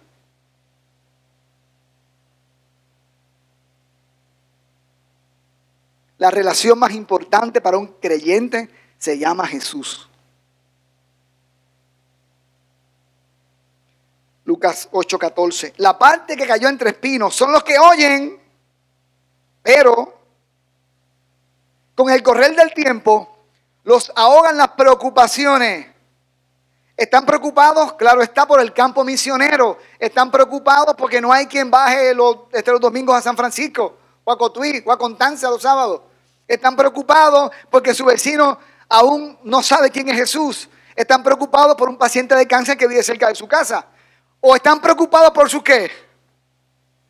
[6.21, 10.07] La relación más importante para un creyente se llama Jesús.
[14.45, 15.73] Lucas 8:14.
[15.77, 18.39] La parte que cayó entre espinos son los que oyen,
[19.63, 20.13] pero
[21.95, 23.39] con el correr del tiempo
[23.83, 25.87] los ahogan las preocupaciones.
[26.95, 29.79] Están preocupados, claro está, por el campo misionero.
[29.97, 34.31] Están preocupados porque no hay quien baje los, este, los domingos a San Francisco, o
[34.31, 36.10] a Cotuí, o a Constanza los sábados.
[36.51, 38.59] Están preocupados porque su vecino
[38.89, 40.69] aún no sabe quién es Jesús.
[40.93, 43.85] Están preocupados por un paciente de cáncer que vive cerca de su casa.
[44.41, 45.89] O están preocupados por su qué.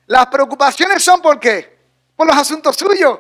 [0.06, 1.76] Las preocupaciones son por qué.
[2.16, 3.18] Por los asuntos suyos.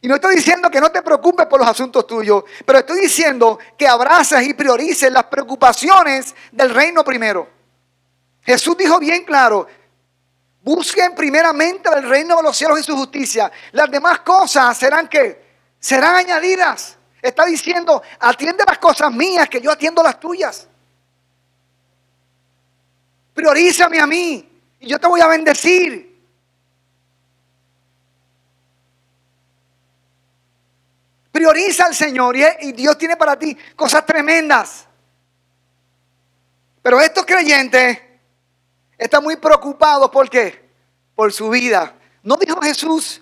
[0.00, 3.58] Y no estoy diciendo que no te preocupes por los asuntos tuyos, pero estoy diciendo
[3.76, 7.48] que abrazas y priorices las preocupaciones del reino primero.
[8.40, 9.68] Jesús dijo bien claro,
[10.62, 13.50] Busquen primeramente el reino de los cielos y su justicia.
[13.72, 15.42] Las demás cosas serán que
[15.78, 16.96] serán añadidas.
[17.20, 20.68] Está diciendo, atiende las cosas mías que yo atiendo las tuyas.
[23.34, 26.12] Priorízame a mí y yo te voy a bendecir.
[31.32, 34.86] Prioriza al Señor y Dios tiene para ti cosas tremendas.
[36.82, 37.98] Pero estos creyentes
[39.02, 40.10] está muy preocupado.
[40.10, 40.70] ¿Por qué?
[41.14, 41.94] Por su vida.
[42.22, 43.20] ¿No dijo Jesús,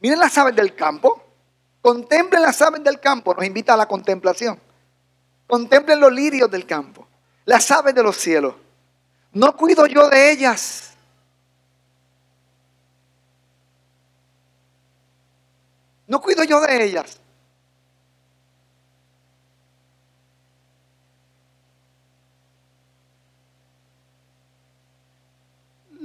[0.00, 1.22] miren las aves del campo?
[1.80, 3.34] Contemplen las aves del campo.
[3.34, 4.60] Nos invita a la contemplación.
[5.46, 7.06] Contemplen los lirios del campo.
[7.44, 8.54] Las aves de los cielos.
[9.32, 10.92] ¿No cuido yo de ellas?
[16.06, 17.20] ¿No cuido yo de ellas?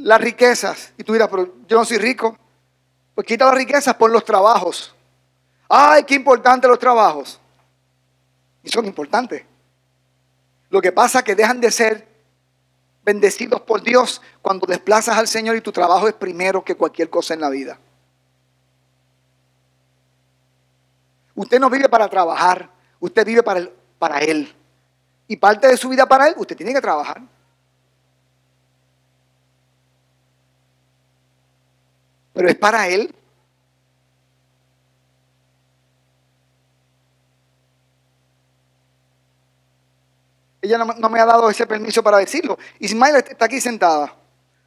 [0.03, 0.93] Las riquezas.
[0.97, 2.37] Y tú dirás, pero yo no soy rico.
[3.15, 4.93] Pues quita las riquezas por los trabajos.
[5.67, 7.39] Ay, qué importantes los trabajos.
[8.63, 9.43] Y son importantes.
[10.69, 12.07] Lo que pasa es que dejan de ser
[13.03, 17.33] bendecidos por Dios cuando desplazas al Señor y tu trabajo es primero que cualquier cosa
[17.33, 17.79] en la vida.
[21.35, 24.53] Usted no vive para trabajar, usted vive para, para Él.
[25.27, 27.21] Y parte de su vida para Él, usted tiene que trabajar.
[32.41, 33.13] Pero es para Él.
[40.59, 42.57] Ella no, me ha dado ese permiso para decirlo.
[42.79, 44.15] Ismael está aquí sentada.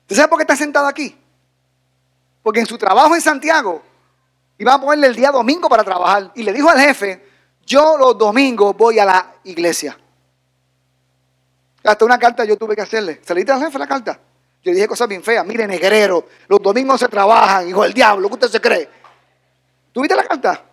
[0.03, 1.19] ¿Usted sabe por qué está sentada aquí?
[2.45, 3.83] Porque en su trabajo en Santiago,
[4.57, 6.31] Iba a ponerle el día domingo para trabajar.
[6.37, 7.27] Y le dijo al jefe,
[7.67, 9.99] yo los domingos voy a la iglesia.
[11.83, 13.21] Hasta una carta yo tuve que hacerle.
[13.21, 14.21] ¿Se le al jefe la carta?
[14.65, 15.45] Yo dije cosas bien feas.
[15.47, 18.89] Mire, negrero, los domingos se trabajan, hijo del diablo, ¿qué usted se cree?
[19.93, 20.65] ¿Tuviste la carta?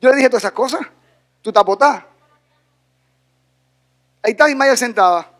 [0.00, 0.82] Yo le dije todas esas cosas.
[1.40, 2.04] Tú tapotás.
[4.22, 5.30] Ahí está Ismael sentada.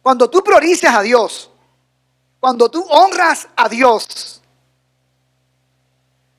[0.00, 1.50] Cuando tú priorices a Dios,
[2.40, 4.40] cuando tú honras a Dios,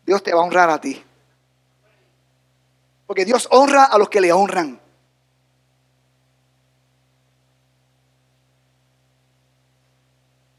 [0.06, 1.04] Dios te va a honrar a ti.
[3.06, 4.80] Porque Dios honra a los que le honran.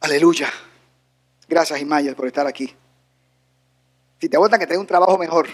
[0.01, 0.51] Aleluya.
[1.47, 2.75] Gracias, Ismael, por estar aquí.
[4.19, 5.49] Si te votan que tenga un trabajo mejor.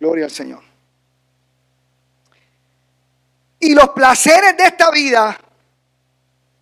[0.00, 0.62] Gloria al Señor.
[3.60, 5.36] Y los placeres de esta vida,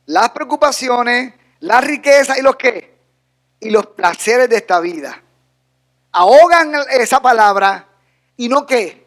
[0.06, 2.96] las preocupaciones, la riqueza y los qué,
[3.60, 5.22] y los placeres de esta vida,
[6.12, 7.86] ahogan esa palabra
[8.36, 9.06] y no qué,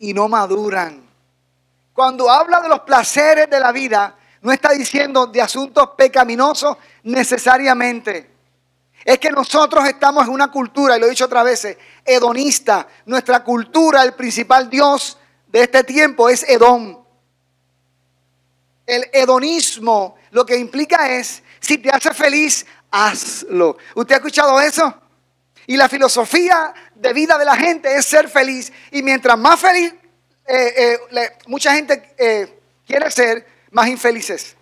[0.00, 1.08] y no maduran.
[1.92, 8.30] Cuando habla de los placeres de la vida, no está diciendo de asuntos pecaminosos necesariamente.
[9.04, 12.86] Es que nosotros estamos en una cultura, y lo he dicho otras veces, hedonista.
[13.06, 17.02] Nuestra cultura, el principal Dios de este tiempo es Edom.
[18.86, 23.76] El hedonismo lo que implica es, si te hace feliz, hazlo.
[23.94, 24.94] ¿Usted ha escuchado eso?
[25.66, 28.72] Y la filosofía de vida de la gente es ser feliz.
[28.90, 29.94] Y mientras más feliz
[30.52, 34.56] eh, eh, mucha gente eh, quiere ser, más infelices.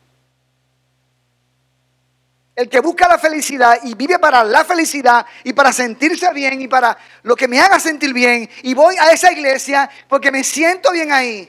[2.54, 6.66] El que busca la felicidad y vive para la felicidad y para sentirse bien y
[6.66, 8.50] para lo que me haga sentir bien.
[8.62, 11.48] Y voy a esa iglesia porque me siento bien ahí.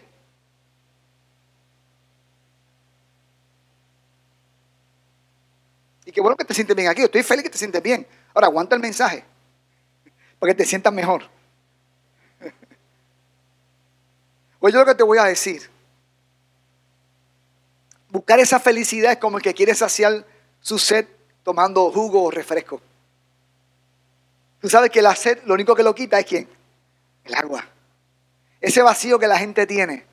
[6.06, 7.02] Y qué bueno que te sientes bien aquí.
[7.02, 8.06] Estoy feliz que te sientes bien.
[8.34, 9.24] Ahora aguanta el mensaje.
[10.38, 11.24] Para que te sientas mejor.
[14.60, 15.79] Oye lo que te voy a decir.
[18.10, 20.26] Buscar esa felicidad es como el que quiere saciar
[20.62, 21.08] su sed
[21.44, 22.82] tomando jugo o refresco.
[24.60, 26.50] Tú sabes que la sed lo único que lo quita es quién?
[27.24, 27.66] El agua.
[28.60, 30.06] Ese vacío que la gente tiene.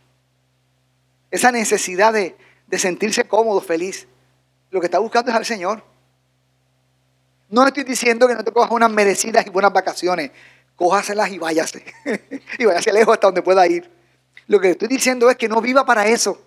[1.30, 2.36] Esa necesidad de,
[2.78, 4.06] sentirse cómodo, feliz.
[4.70, 5.82] Lo que está buscando es al Señor.
[7.48, 10.30] No estoy diciendo que no te cojas unas merecidas y buenas vacaciones.
[10.76, 11.84] Cójaselas y váyase.
[12.58, 13.90] y váyase lejos hasta donde pueda ir.
[14.46, 16.45] Lo que estoy diciendo es que no viva para eso.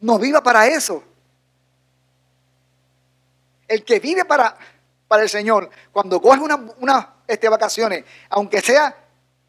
[0.00, 1.02] No viva para eso.
[3.68, 4.56] El que vive para,
[5.08, 8.96] para el Señor, cuando coge unas una, este, vacaciones, aunque sea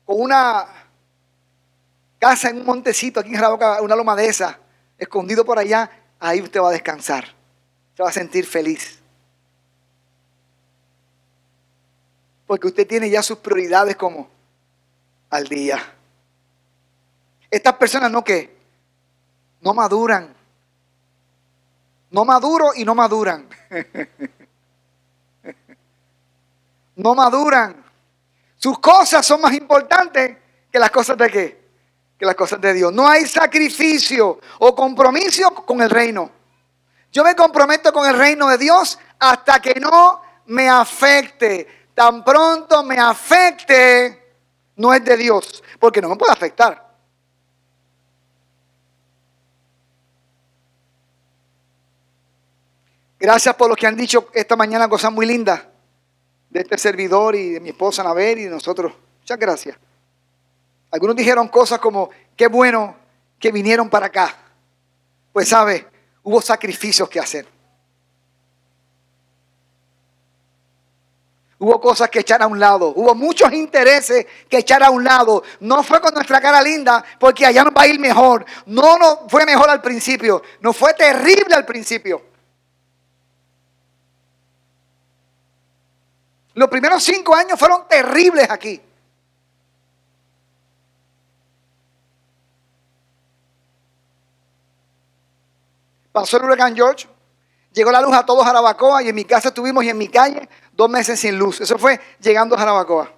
[0.06, 0.66] con una
[2.20, 4.60] casa en un montecito aquí en Jaraboca, una loma de esa,
[4.98, 7.26] escondido por allá, ahí usted va a descansar.
[7.96, 9.00] Se va a sentir feliz.
[12.46, 14.30] Porque usted tiene ya sus prioridades como
[15.30, 15.80] al día.
[17.52, 18.56] Estas personas no que
[19.62, 20.37] no maduran
[22.12, 23.48] no maduro y no maduran.
[26.96, 27.84] no maduran.
[28.58, 30.38] Sus cosas son más importantes
[30.72, 31.68] que las cosas de qué?
[32.18, 32.92] Que las cosas de Dios.
[32.94, 36.32] No hay sacrificio o compromiso con el reino.
[37.12, 41.90] Yo me comprometo con el reino de Dios hasta que no me afecte.
[41.94, 44.36] Tan pronto me afecte,
[44.76, 46.87] no es de Dios, porque no me puede afectar.
[53.20, 55.62] Gracias por lo que han dicho esta mañana, cosas muy lindas
[56.50, 58.94] de este servidor y de mi esposa Anabel y de nosotros.
[59.20, 59.78] Muchas gracias.
[60.92, 62.96] Algunos dijeron cosas como, qué bueno
[63.40, 64.36] que vinieron para acá.
[65.34, 65.88] Pues sabe,
[66.24, 67.48] hubo sacrificios que hacer.
[71.60, 72.94] Hubo cosas que echar a un lado.
[72.96, 75.44] Hubo muchos intereses que echar a un lado.
[75.60, 78.46] No fue con nuestra cara linda porque allá nos va a ir mejor.
[78.68, 80.44] No, no fue mejor al principio.
[80.62, 82.22] No fue terrible al principio.
[86.58, 88.82] Los primeros cinco años fueron terribles aquí.
[96.12, 97.08] Pasó el huracán George,
[97.72, 100.50] llegó la luz a todos Jarabacoa y en mi casa estuvimos y en mi calle
[100.74, 101.62] dos meses sin luz.
[101.62, 103.12] Eso fue llegando a Jarabacoa.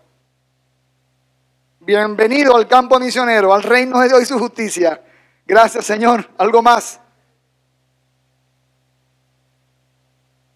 [1.80, 5.02] Bienvenido al campo misionero, al reino de Dios y su justicia.
[5.48, 6.30] Gracias Señor.
[6.38, 7.00] ¿Algo más?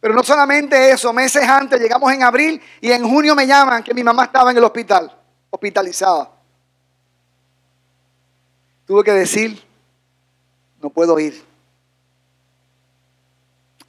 [0.03, 3.93] Pero no solamente eso, meses antes, llegamos en abril y en junio me llaman que
[3.93, 5.09] mi mamá estaba en el hospital,
[5.49, 6.29] hospitalizada.
[8.85, 9.63] Tuve que decir,
[10.81, 11.41] no puedo ir.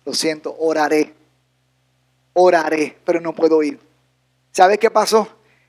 [0.04, 1.12] Lo siento, oraré.
[2.32, 3.80] oraré, pero no puedo ir.
[4.52, 5.26] ¿Sabes qué pasó?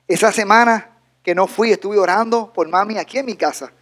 [0.07, 0.91] Esa semana
[1.23, 3.73] que no fui, estuve orando por mami aquí en mi casa.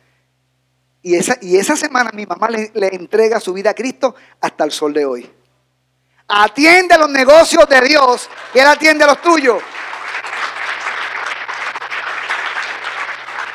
[1.02, 4.64] Y esa, y esa semana mi mamá le, le entrega su vida a Cristo hasta
[4.64, 5.43] el sol de hoy.
[6.28, 9.62] Atiende los negocios de Dios y Él atiende los tuyos.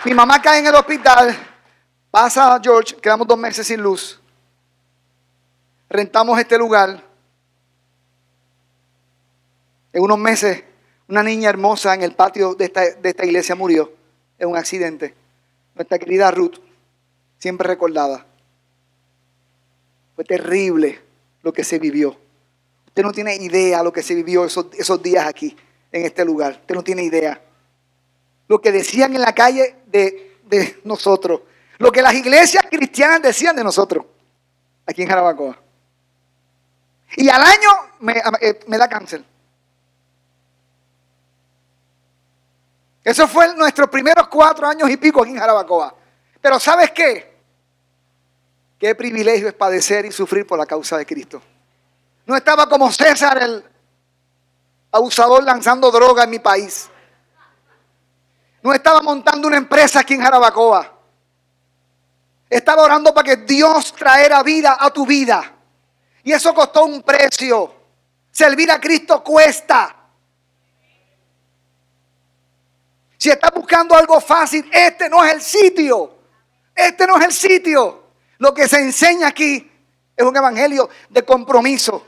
[0.04, 1.36] Mi mamá cae en el hospital,
[2.10, 4.20] pasa a George, quedamos dos meses sin luz.
[5.88, 7.02] Rentamos este lugar.
[9.92, 10.62] En unos meses,
[11.08, 13.92] una niña hermosa en el patio de esta, de esta iglesia murió
[14.38, 15.14] en un accidente.
[15.74, 16.56] Nuestra querida Ruth,
[17.38, 18.24] siempre recordada.
[20.14, 21.00] Fue terrible
[21.42, 22.16] lo que se vivió.
[22.88, 25.56] Usted no tiene idea lo que se vivió esos, esos días aquí,
[25.92, 26.58] en este lugar.
[26.60, 27.40] Usted no tiene idea.
[28.48, 31.42] Lo que decían en la calle de, de nosotros.
[31.78, 34.04] Lo que las iglesias cristianas decían de nosotros.
[34.86, 35.58] Aquí en Jarabacoa.
[37.16, 37.68] Y al año
[38.00, 39.22] me, eh, me da cáncer.
[43.04, 45.94] Eso fue nuestros primeros cuatro años y pico aquí en Jarabacoa.
[46.40, 47.38] Pero ¿sabes qué?
[48.78, 51.42] Qué privilegio es padecer y sufrir por la causa de Cristo.
[52.28, 53.64] No estaba como César, el
[54.92, 56.90] abusador lanzando droga en mi país.
[58.62, 60.92] No estaba montando una empresa aquí en Jarabacoa.
[62.50, 65.42] Estaba orando para que Dios traera vida a tu vida.
[66.22, 67.74] Y eso costó un precio.
[68.30, 69.96] Servir a Cristo cuesta.
[73.16, 76.18] Si estás buscando algo fácil, este no es el sitio.
[76.74, 78.04] Este no es el sitio.
[78.36, 79.72] Lo que se enseña aquí
[80.14, 82.04] es un evangelio de compromiso.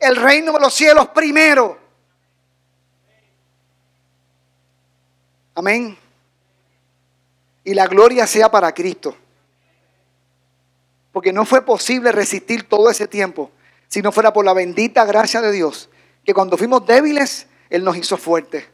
[0.00, 1.78] El reino de los cielos primero.
[5.54, 5.96] Amén.
[7.64, 9.14] Y la gloria sea para Cristo.
[11.12, 13.52] Porque no fue posible resistir todo ese tiempo
[13.88, 15.90] si no fuera por la bendita gracia de Dios,
[16.24, 18.64] que cuando fuimos débiles, Él nos hizo fuertes.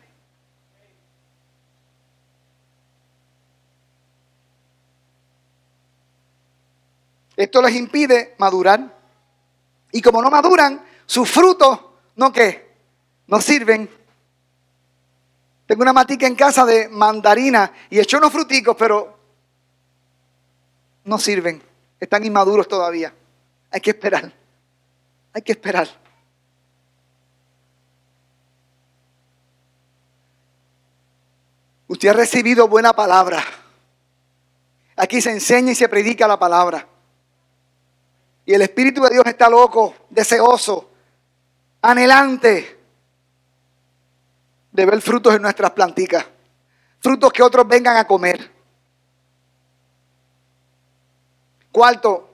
[7.34, 8.94] Esto les impide madurar.
[9.90, 11.80] Y como no maduran, sus frutos,
[12.16, 12.76] ¿no qué?
[13.28, 13.88] No sirven.
[15.66, 19.18] Tengo una matica en casa de mandarina y hecho unos fruticos, pero
[21.04, 21.62] no sirven.
[21.98, 23.12] Están inmaduros todavía.
[23.70, 24.32] Hay que esperar.
[25.32, 25.88] Hay que esperar.
[31.88, 33.44] Usted ha recibido buena palabra.
[34.96, 36.86] Aquí se enseña y se predica la palabra.
[38.44, 40.90] Y el Espíritu de Dios está loco, deseoso,
[41.90, 42.78] anhelante
[44.72, 46.26] de ver frutos en nuestras planticas.
[47.00, 48.50] Frutos que otros vengan a comer.
[51.70, 52.30] Cuarto,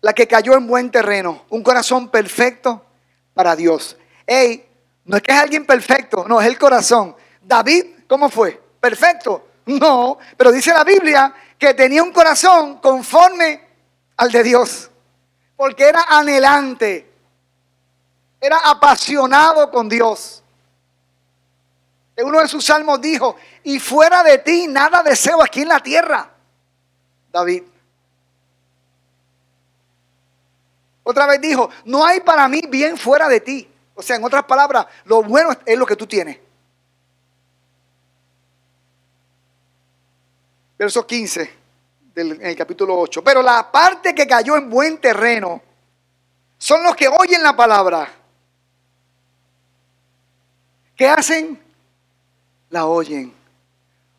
[0.00, 2.84] la que cayó en buen terreno, un corazón perfecto
[3.34, 3.96] para Dios.
[4.26, 4.66] Ey,
[5.04, 7.14] no es que es alguien perfecto, no, es el corazón.
[7.42, 8.60] David, ¿cómo fue?
[8.80, 9.48] ¿Perfecto?
[9.66, 13.60] No, pero dice la Biblia que tenía un corazón conforme
[14.16, 14.90] al de Dios
[15.56, 17.15] porque era anhelante,
[18.40, 20.42] era apasionado con Dios.
[22.14, 25.80] En uno de sus salmos dijo, y fuera de ti nada deseo aquí en la
[25.80, 26.30] tierra,
[27.30, 27.62] David.
[31.02, 33.68] Otra vez dijo, no hay para mí bien fuera de ti.
[33.94, 36.38] O sea, en otras palabras, lo bueno es lo que tú tienes.
[40.78, 41.54] Verso 15
[42.16, 43.22] en el capítulo 8.
[43.22, 45.62] Pero la parte que cayó en buen terreno
[46.58, 48.08] son los que oyen la palabra.
[50.96, 51.62] ¿Qué hacen?
[52.70, 53.32] La oyen.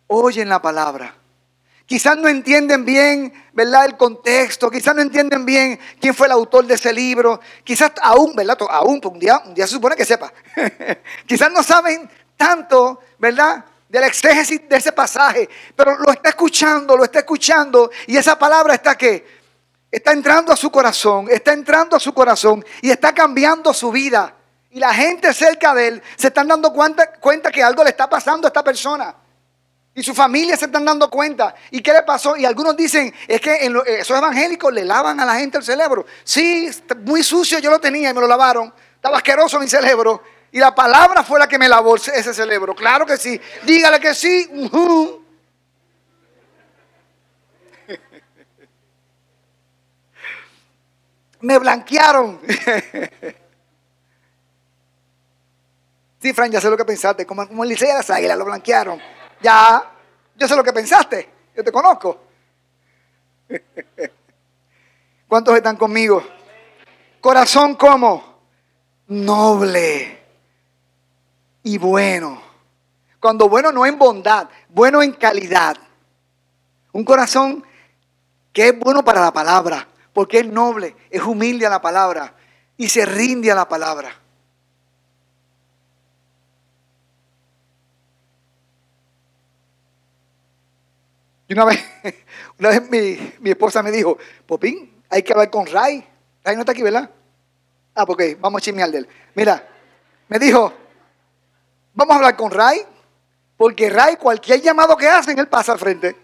[0.07, 1.15] Oyen la palabra.
[1.85, 3.85] Quizás no entienden bien, ¿verdad?
[3.85, 4.69] El contexto.
[4.69, 7.39] Quizás no entienden bien quién fue el autor de ese libro.
[7.63, 8.57] Quizás aún, ¿verdad?
[8.69, 10.31] Aún, un día, un día se supone que sepa.
[11.25, 13.65] Quizás no saben tanto, ¿verdad?
[13.89, 18.73] del exégesis de ese pasaje, pero lo está escuchando, lo está escuchando y esa palabra
[18.73, 19.25] está que
[19.89, 24.36] está entrando a su corazón, está entrando a su corazón y está cambiando su vida.
[24.77, 28.45] Y la gente cerca de él se están dando cuenta, que algo le está pasando
[28.45, 29.15] a esta persona.
[29.95, 31.55] Y su familia se están dando cuenta.
[31.71, 32.37] ¿Y qué le pasó?
[32.37, 36.05] Y algunos dicen, es que en esos evangélicos le lavan a la gente el cerebro.
[36.23, 36.69] Sí,
[37.05, 38.71] muy sucio yo lo tenía y me lo lavaron.
[38.93, 40.21] Estaba asqueroso mi cerebro.
[40.51, 42.75] Y la palabra fue la que me lavó ese cerebro.
[42.75, 43.41] Claro que sí.
[43.63, 44.47] Dígale que sí.
[51.41, 52.39] me blanquearon.
[56.19, 57.25] sí, Fran, ya sé lo que pensaste.
[57.25, 58.99] Como, como el liceo de las águilas, lo blanquearon.
[59.41, 59.91] Ya,
[60.35, 61.29] yo sé lo que pensaste.
[61.55, 62.19] Yo te conozco.
[65.27, 66.23] ¿Cuántos están conmigo?
[67.19, 68.37] Corazón como
[69.07, 70.23] noble
[71.63, 72.41] y bueno.
[73.19, 75.75] Cuando bueno no en bondad, bueno en calidad.
[76.93, 77.65] Un corazón
[78.53, 82.33] que es bueno para la palabra, porque es noble, es humilde a la palabra
[82.77, 84.15] y se rinde a la palabra.
[91.47, 91.83] Y una vez,
[92.59, 96.05] una vez mi, mi, esposa me dijo, Popín, hay que hablar con Ray.
[96.43, 97.09] Ray no está aquí, ¿verdad?
[97.95, 99.09] Ah, porque vamos a chismear de él.
[99.33, 99.67] Mira,
[100.27, 100.73] me dijo,
[101.93, 102.85] vamos a hablar con Ray,
[103.55, 106.15] porque Ray, cualquier llamado que hacen, él pasa al frente.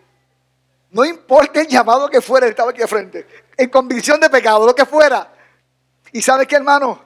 [0.92, 3.26] No importa el llamado que fuera, él estaba aquí al frente.
[3.58, 5.34] En convicción de pecado, lo que fuera.
[6.12, 7.02] Y sabes qué, hermano,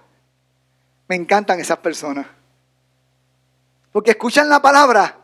[1.08, 2.28] me encantan esas personas.
[3.94, 5.18] Porque escuchan la palabra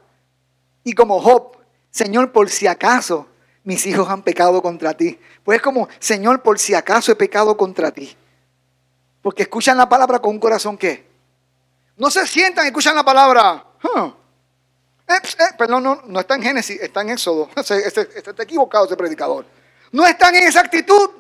[0.86, 1.58] y como Job,
[1.94, 3.28] Señor, por si acaso
[3.64, 5.20] mis hijos han pecado contra ti.
[5.44, 8.18] Pues es como, Señor, por si acaso he pecado contra ti.
[9.22, 11.08] Porque escuchan la palabra con un corazón que
[11.98, 13.64] no se sientan, escuchan la palabra.
[15.08, 17.48] Eh, eh, perdón, no, no está en Génesis, está en Éxodo.
[17.56, 19.46] está equivocado ese predicador.
[19.92, 21.12] No están en esa actitud.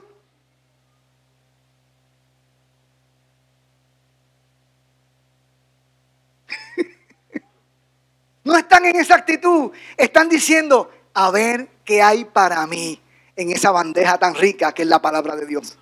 [8.43, 9.71] No están en esa actitud.
[9.95, 13.01] Están diciendo, a ver qué hay para mí
[13.35, 15.77] en esa bandeja tan rica que es la palabra de Dios.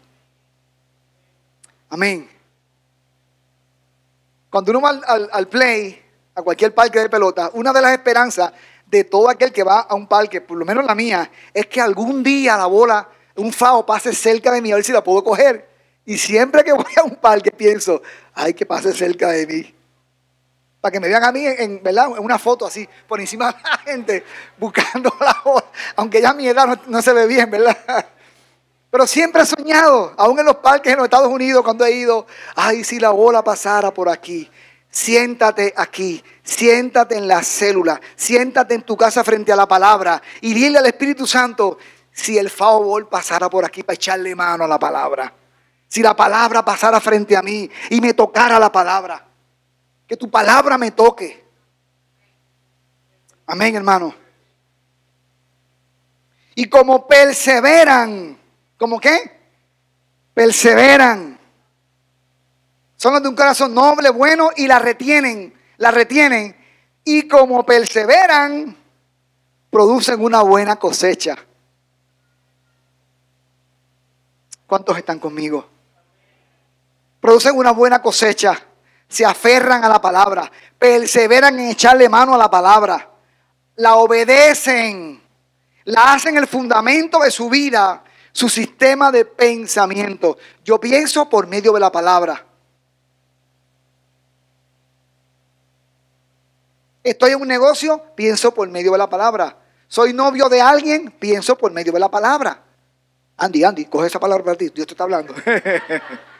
[1.89, 2.29] Amén.
[4.49, 4.89] Cuando uno va
[5.31, 6.01] al, play,
[6.35, 8.51] a cualquier parque de pelota, una de las esperanzas
[8.85, 11.79] de todo aquel que va a un parque, por lo menos la mía, es que
[11.79, 13.07] algún día la bola,
[13.37, 15.69] un fao, pase cerca de mí a ver si la puedo coger.
[16.05, 18.01] Y siempre que voy a un parque pienso,
[18.33, 19.80] ay, que pase cerca de mí
[20.81, 22.07] para que me vean a mí en, ¿verdad?
[22.17, 24.25] en una foto así, por encima de la gente,
[24.57, 25.65] buscando la bola,
[25.95, 27.77] aunque ya mi edad no, se ve bien, ¿verdad?
[28.89, 32.25] Pero siempre he soñado, aún en los parques en los Estados Unidos, cuando he ido,
[32.55, 34.49] ay, si la bola pasara por aquí,
[34.89, 40.53] siéntate aquí, siéntate en la célula, siéntate en tu casa frente a la palabra y
[40.53, 41.77] dile al Espíritu Santo,
[42.11, 45.31] si el favor pasara por aquí para echarle mano a la palabra,
[45.87, 49.30] si la palabra pasara frente a mí y me tocara la palabra
[50.11, 51.41] que tu palabra me toque.
[53.47, 54.13] Amén, hermano.
[56.53, 58.37] Y como perseveran,
[58.77, 59.39] ¿como qué?
[60.33, 61.39] Perseveran.
[62.97, 66.57] Son los de un corazón noble, bueno, y la retienen, la retienen.
[67.05, 68.75] Y como perseveran,
[69.69, 71.37] producen una buena cosecha.
[74.67, 75.69] ¿Cuántos están conmigo?
[77.21, 78.67] Producen una buena cosecha
[79.11, 80.49] se aferran a la palabra,
[80.79, 83.09] perseveran en echarle mano a la palabra,
[83.75, 85.21] la obedecen,
[85.83, 90.37] la hacen el fundamento de su vida, su sistema de pensamiento.
[90.63, 92.45] Yo pienso por medio de la palabra.
[97.03, 99.57] Estoy en un negocio, pienso por medio de la palabra.
[99.89, 102.63] Soy novio de alguien, pienso por medio de la palabra.
[103.35, 105.33] Andy, Andy, coge esa palabra para ti, Dios te está hablando.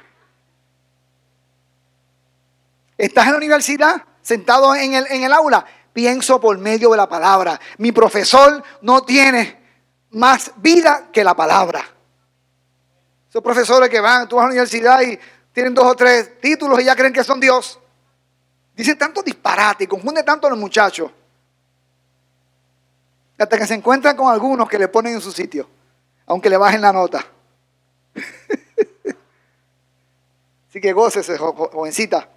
[3.02, 7.10] Estás en la universidad, sentado en el, en el aula, pienso por medio de la
[7.10, 7.60] palabra.
[7.80, 9.60] Mi profesor no tiene
[10.12, 11.84] más vida que la palabra.
[13.28, 15.18] Esos profesores que van, tú vas a la universidad y
[15.52, 17.80] tienen dos o tres títulos y ya creen que son Dios.
[18.76, 21.10] Dicen tanto disparate y confunde tanto a los muchachos.
[23.36, 25.68] Hasta que se encuentran con algunos que le ponen en su sitio,
[26.28, 27.26] aunque le bajen la nota.
[30.70, 32.30] Así que gócese, jovencita.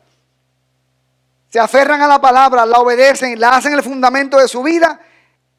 [1.55, 5.00] Se aferran a la palabra, la obedecen, la hacen el fundamento de su vida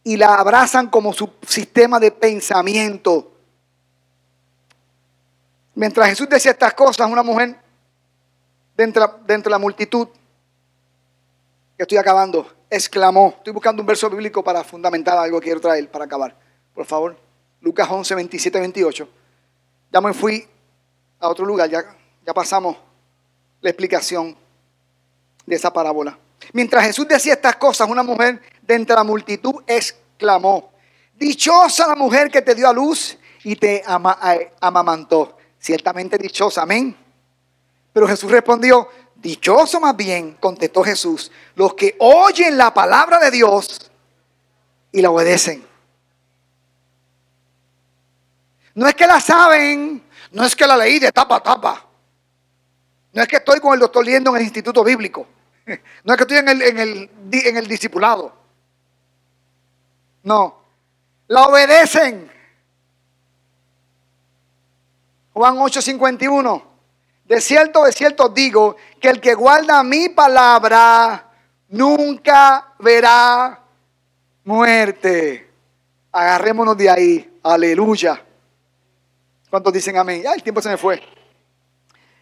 [0.03, 3.31] y la abrazan como su sistema de pensamiento.
[5.73, 7.55] Mientras Jesús decía estas cosas, una mujer
[8.75, 10.09] dentro, dentro de la multitud,
[11.77, 15.89] que estoy acabando, exclamó, estoy buscando un verso bíblico para fundamentar algo que quiero traer
[15.89, 16.35] para acabar.
[16.73, 17.17] Por favor,
[17.61, 19.09] Lucas 11, 27, 28.
[19.93, 20.45] Ya me fui
[21.21, 21.85] a otro lugar, ya,
[22.25, 22.75] ya pasamos
[23.61, 24.35] la explicación
[25.45, 26.17] de esa parábola.
[26.53, 30.71] Mientras Jesús decía estas cosas, una mujer de entre la multitud exclamó,
[31.15, 33.83] dichosa la mujer que te dio a luz y te
[34.59, 35.37] amamantó.
[35.59, 36.95] Ciertamente dichosa, amén.
[37.93, 43.91] Pero Jesús respondió, dichoso más bien, contestó Jesús, los que oyen la palabra de Dios
[44.91, 45.65] y la obedecen.
[48.75, 51.85] No es que la saben, no es que la leí de tapa a tapa.
[53.13, 55.25] No es que estoy con el doctor Liendo en el Instituto Bíblico.
[56.03, 58.33] No es que estoy en el, en el, en el discipulado.
[60.23, 60.61] No.
[61.27, 62.31] La obedecen.
[65.33, 66.63] Juan 8:51.
[67.25, 71.31] De cierto, de cierto digo que el que guarda mi palabra
[71.69, 73.59] nunca verá
[74.43, 75.49] muerte.
[76.11, 77.39] Agarrémonos de ahí.
[77.41, 78.23] Aleluya.
[79.49, 80.21] ¿Cuántos dicen amén?
[80.21, 81.01] Ya el tiempo se me fue.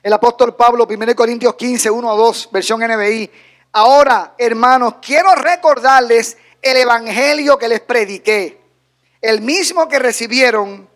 [0.03, 3.31] El apóstol Pablo, 1 Corintios 15, 1 a 2, versión NBI.
[3.71, 8.61] Ahora, hermanos, quiero recordarles el evangelio que les prediqué,
[9.21, 10.89] el mismo que recibieron,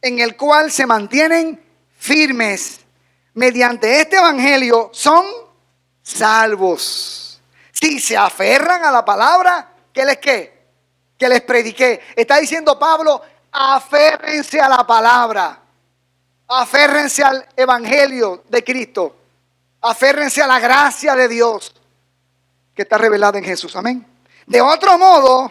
[0.00, 1.64] en el cual se mantienen
[1.96, 2.80] firmes.
[3.34, 5.24] Mediante este evangelio son
[6.02, 7.40] salvos.
[7.70, 10.66] Si se aferran a la palabra, ¿qué les qué?
[11.16, 12.00] Que les prediqué.
[12.16, 13.22] Está diciendo Pablo,
[13.52, 15.61] aférrense a la palabra.
[16.54, 19.16] Aférrense al evangelio de Cristo.
[19.80, 21.74] Aférrense a la gracia de Dios
[22.74, 23.74] que está revelada en Jesús.
[23.74, 24.06] Amén.
[24.46, 25.50] De otro modo,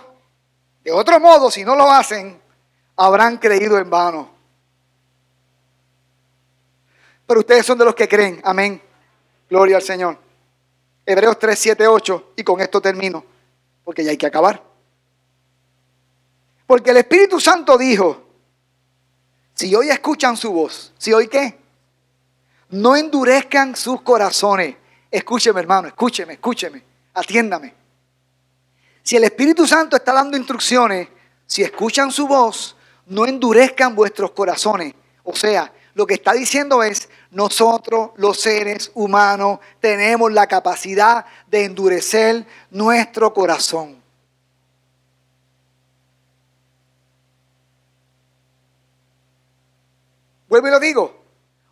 [0.84, 2.40] de otro modo, si no lo hacen,
[2.98, 4.30] habrán creído en vano.
[7.26, 8.40] Pero ustedes son de los que creen.
[8.44, 8.80] Amén.
[9.50, 10.20] Gloria al Señor.
[11.04, 12.34] Hebreos 3, 7, 8.
[12.36, 13.26] Y con esto termino.
[13.84, 14.62] Porque ya hay que acabar.
[16.68, 18.31] Porque el Espíritu Santo dijo,
[19.62, 21.56] si hoy escuchan su voz, si hoy qué,
[22.72, 24.76] no endurezcan sus corazones.
[25.12, 26.84] Escúcheme hermano, escúcheme, escúcheme,
[27.14, 27.72] atiéndame.
[29.04, 31.10] Si el Espíritu Santo está dando instrucciones,
[31.46, 34.96] si escuchan su voz, no endurezcan vuestros corazones.
[35.22, 41.66] O sea, lo que está diciendo es, nosotros los seres humanos tenemos la capacidad de
[41.66, 44.01] endurecer nuestro corazón.
[50.52, 51.16] Vuelvo y lo digo,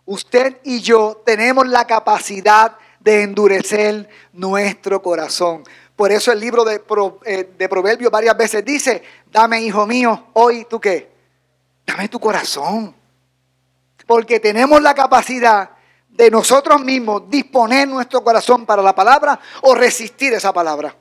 [0.06, 5.66] usted y yo tenemos la capacidad de endurecer nuestro corazón.
[5.98, 6.82] Por eso el libro de,
[7.26, 11.12] eh, de Proverbios varias veces dice, dame hijo mío, hoy tú qué,
[11.86, 12.96] dame tu corazón.
[14.08, 15.72] Porque tenemos la capacidad
[16.08, 20.96] de nosotros mismos disponer nuestro corazón para la palabra o resistir esa palabra.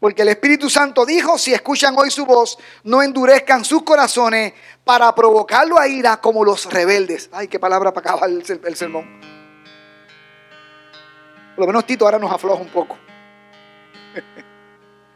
[0.00, 5.14] Porque el Espíritu Santo dijo, si escuchan hoy su voz, no endurezcan sus corazones para
[5.14, 7.28] provocarlo a ira como los rebeldes.
[7.32, 9.20] Ay, qué palabra para acabar el, el sermón.
[11.54, 12.96] Por lo menos Tito ahora nos afloja un poco.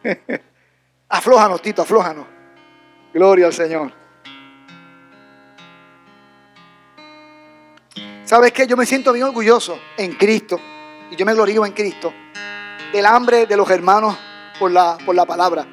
[1.09, 2.27] aflójanos, Tito, aflójanos.
[3.15, 3.91] Gloria al Señor.
[8.27, 8.67] ¿Sabes qué?
[8.67, 10.61] Yo me siento bien orgulloso en Cristo.
[11.11, 12.13] Y yo me glorío en Cristo.
[12.93, 14.19] Del hambre de los hermanos
[14.59, 15.67] por la, por la palabra.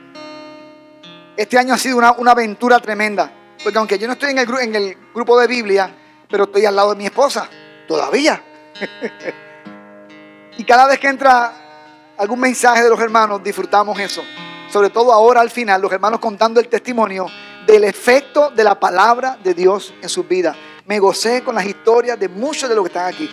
[1.35, 3.31] Este año ha sido una, aventura tremenda.
[3.63, 5.95] Porque aunque yo no estoy en el, en el grupo de Biblia,
[6.29, 7.49] pero estoy al lado de mi esposa.
[7.87, 8.41] Todavía.
[10.57, 14.23] y cada vez que entra algún mensaje de los hermanos, disfrutamos eso.
[14.69, 17.27] Sobre todo ahora al final, los hermanos contando el testimonio
[17.65, 20.55] del efecto de la palabra de Dios en sus vidas.
[20.85, 23.29] Me gocé con las historias de muchos de los que están aquí.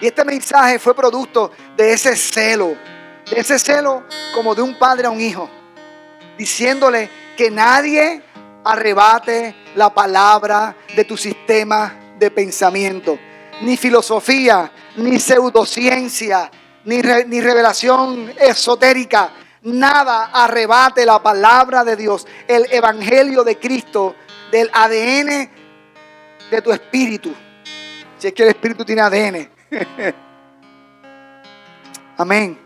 [0.00, 2.74] Y este mensaje fue producto de ese celo,
[3.36, 4.04] ese celo
[4.34, 5.48] como de un padre a un hijo,
[6.36, 8.22] diciéndole que nadie
[8.64, 13.18] arrebate la palabra de tu sistema de pensamiento,
[13.62, 16.50] ni filosofía, ni pseudociencia,
[16.84, 19.30] ni, ni revelación esotérica.
[19.62, 24.16] Nada arrebate la palabra de Dios, el evangelio de Cristo,
[24.50, 25.50] del ADN
[26.50, 27.32] de tu espíritu.
[28.18, 29.50] Si es que el espíritu tiene ADN.
[32.18, 32.61] Amén.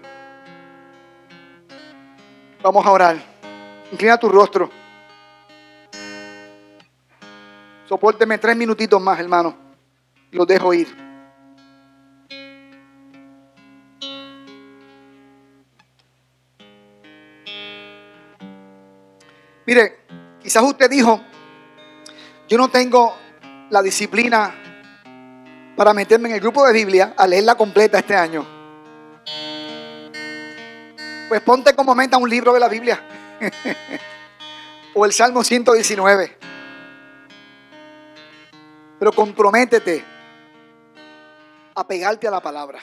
[2.67, 3.17] Vamos a orar.
[3.93, 4.69] Inclina tu rostro.
[7.89, 9.55] Sopórteme tres minutitos más, hermano.
[10.33, 10.89] Los dejo ir.
[19.65, 20.01] Mire,
[20.43, 21.21] quizás usted dijo,
[22.49, 23.15] yo no tengo
[23.71, 24.53] la disciplina
[25.77, 28.56] para meterme en el grupo de Biblia a leerla completa este año.
[31.29, 33.01] Pues ponte como meta un libro de la Biblia.
[34.95, 36.39] o el Salmo 119.
[38.99, 40.05] Pero comprométete
[41.75, 42.81] a pegarte a la palabra.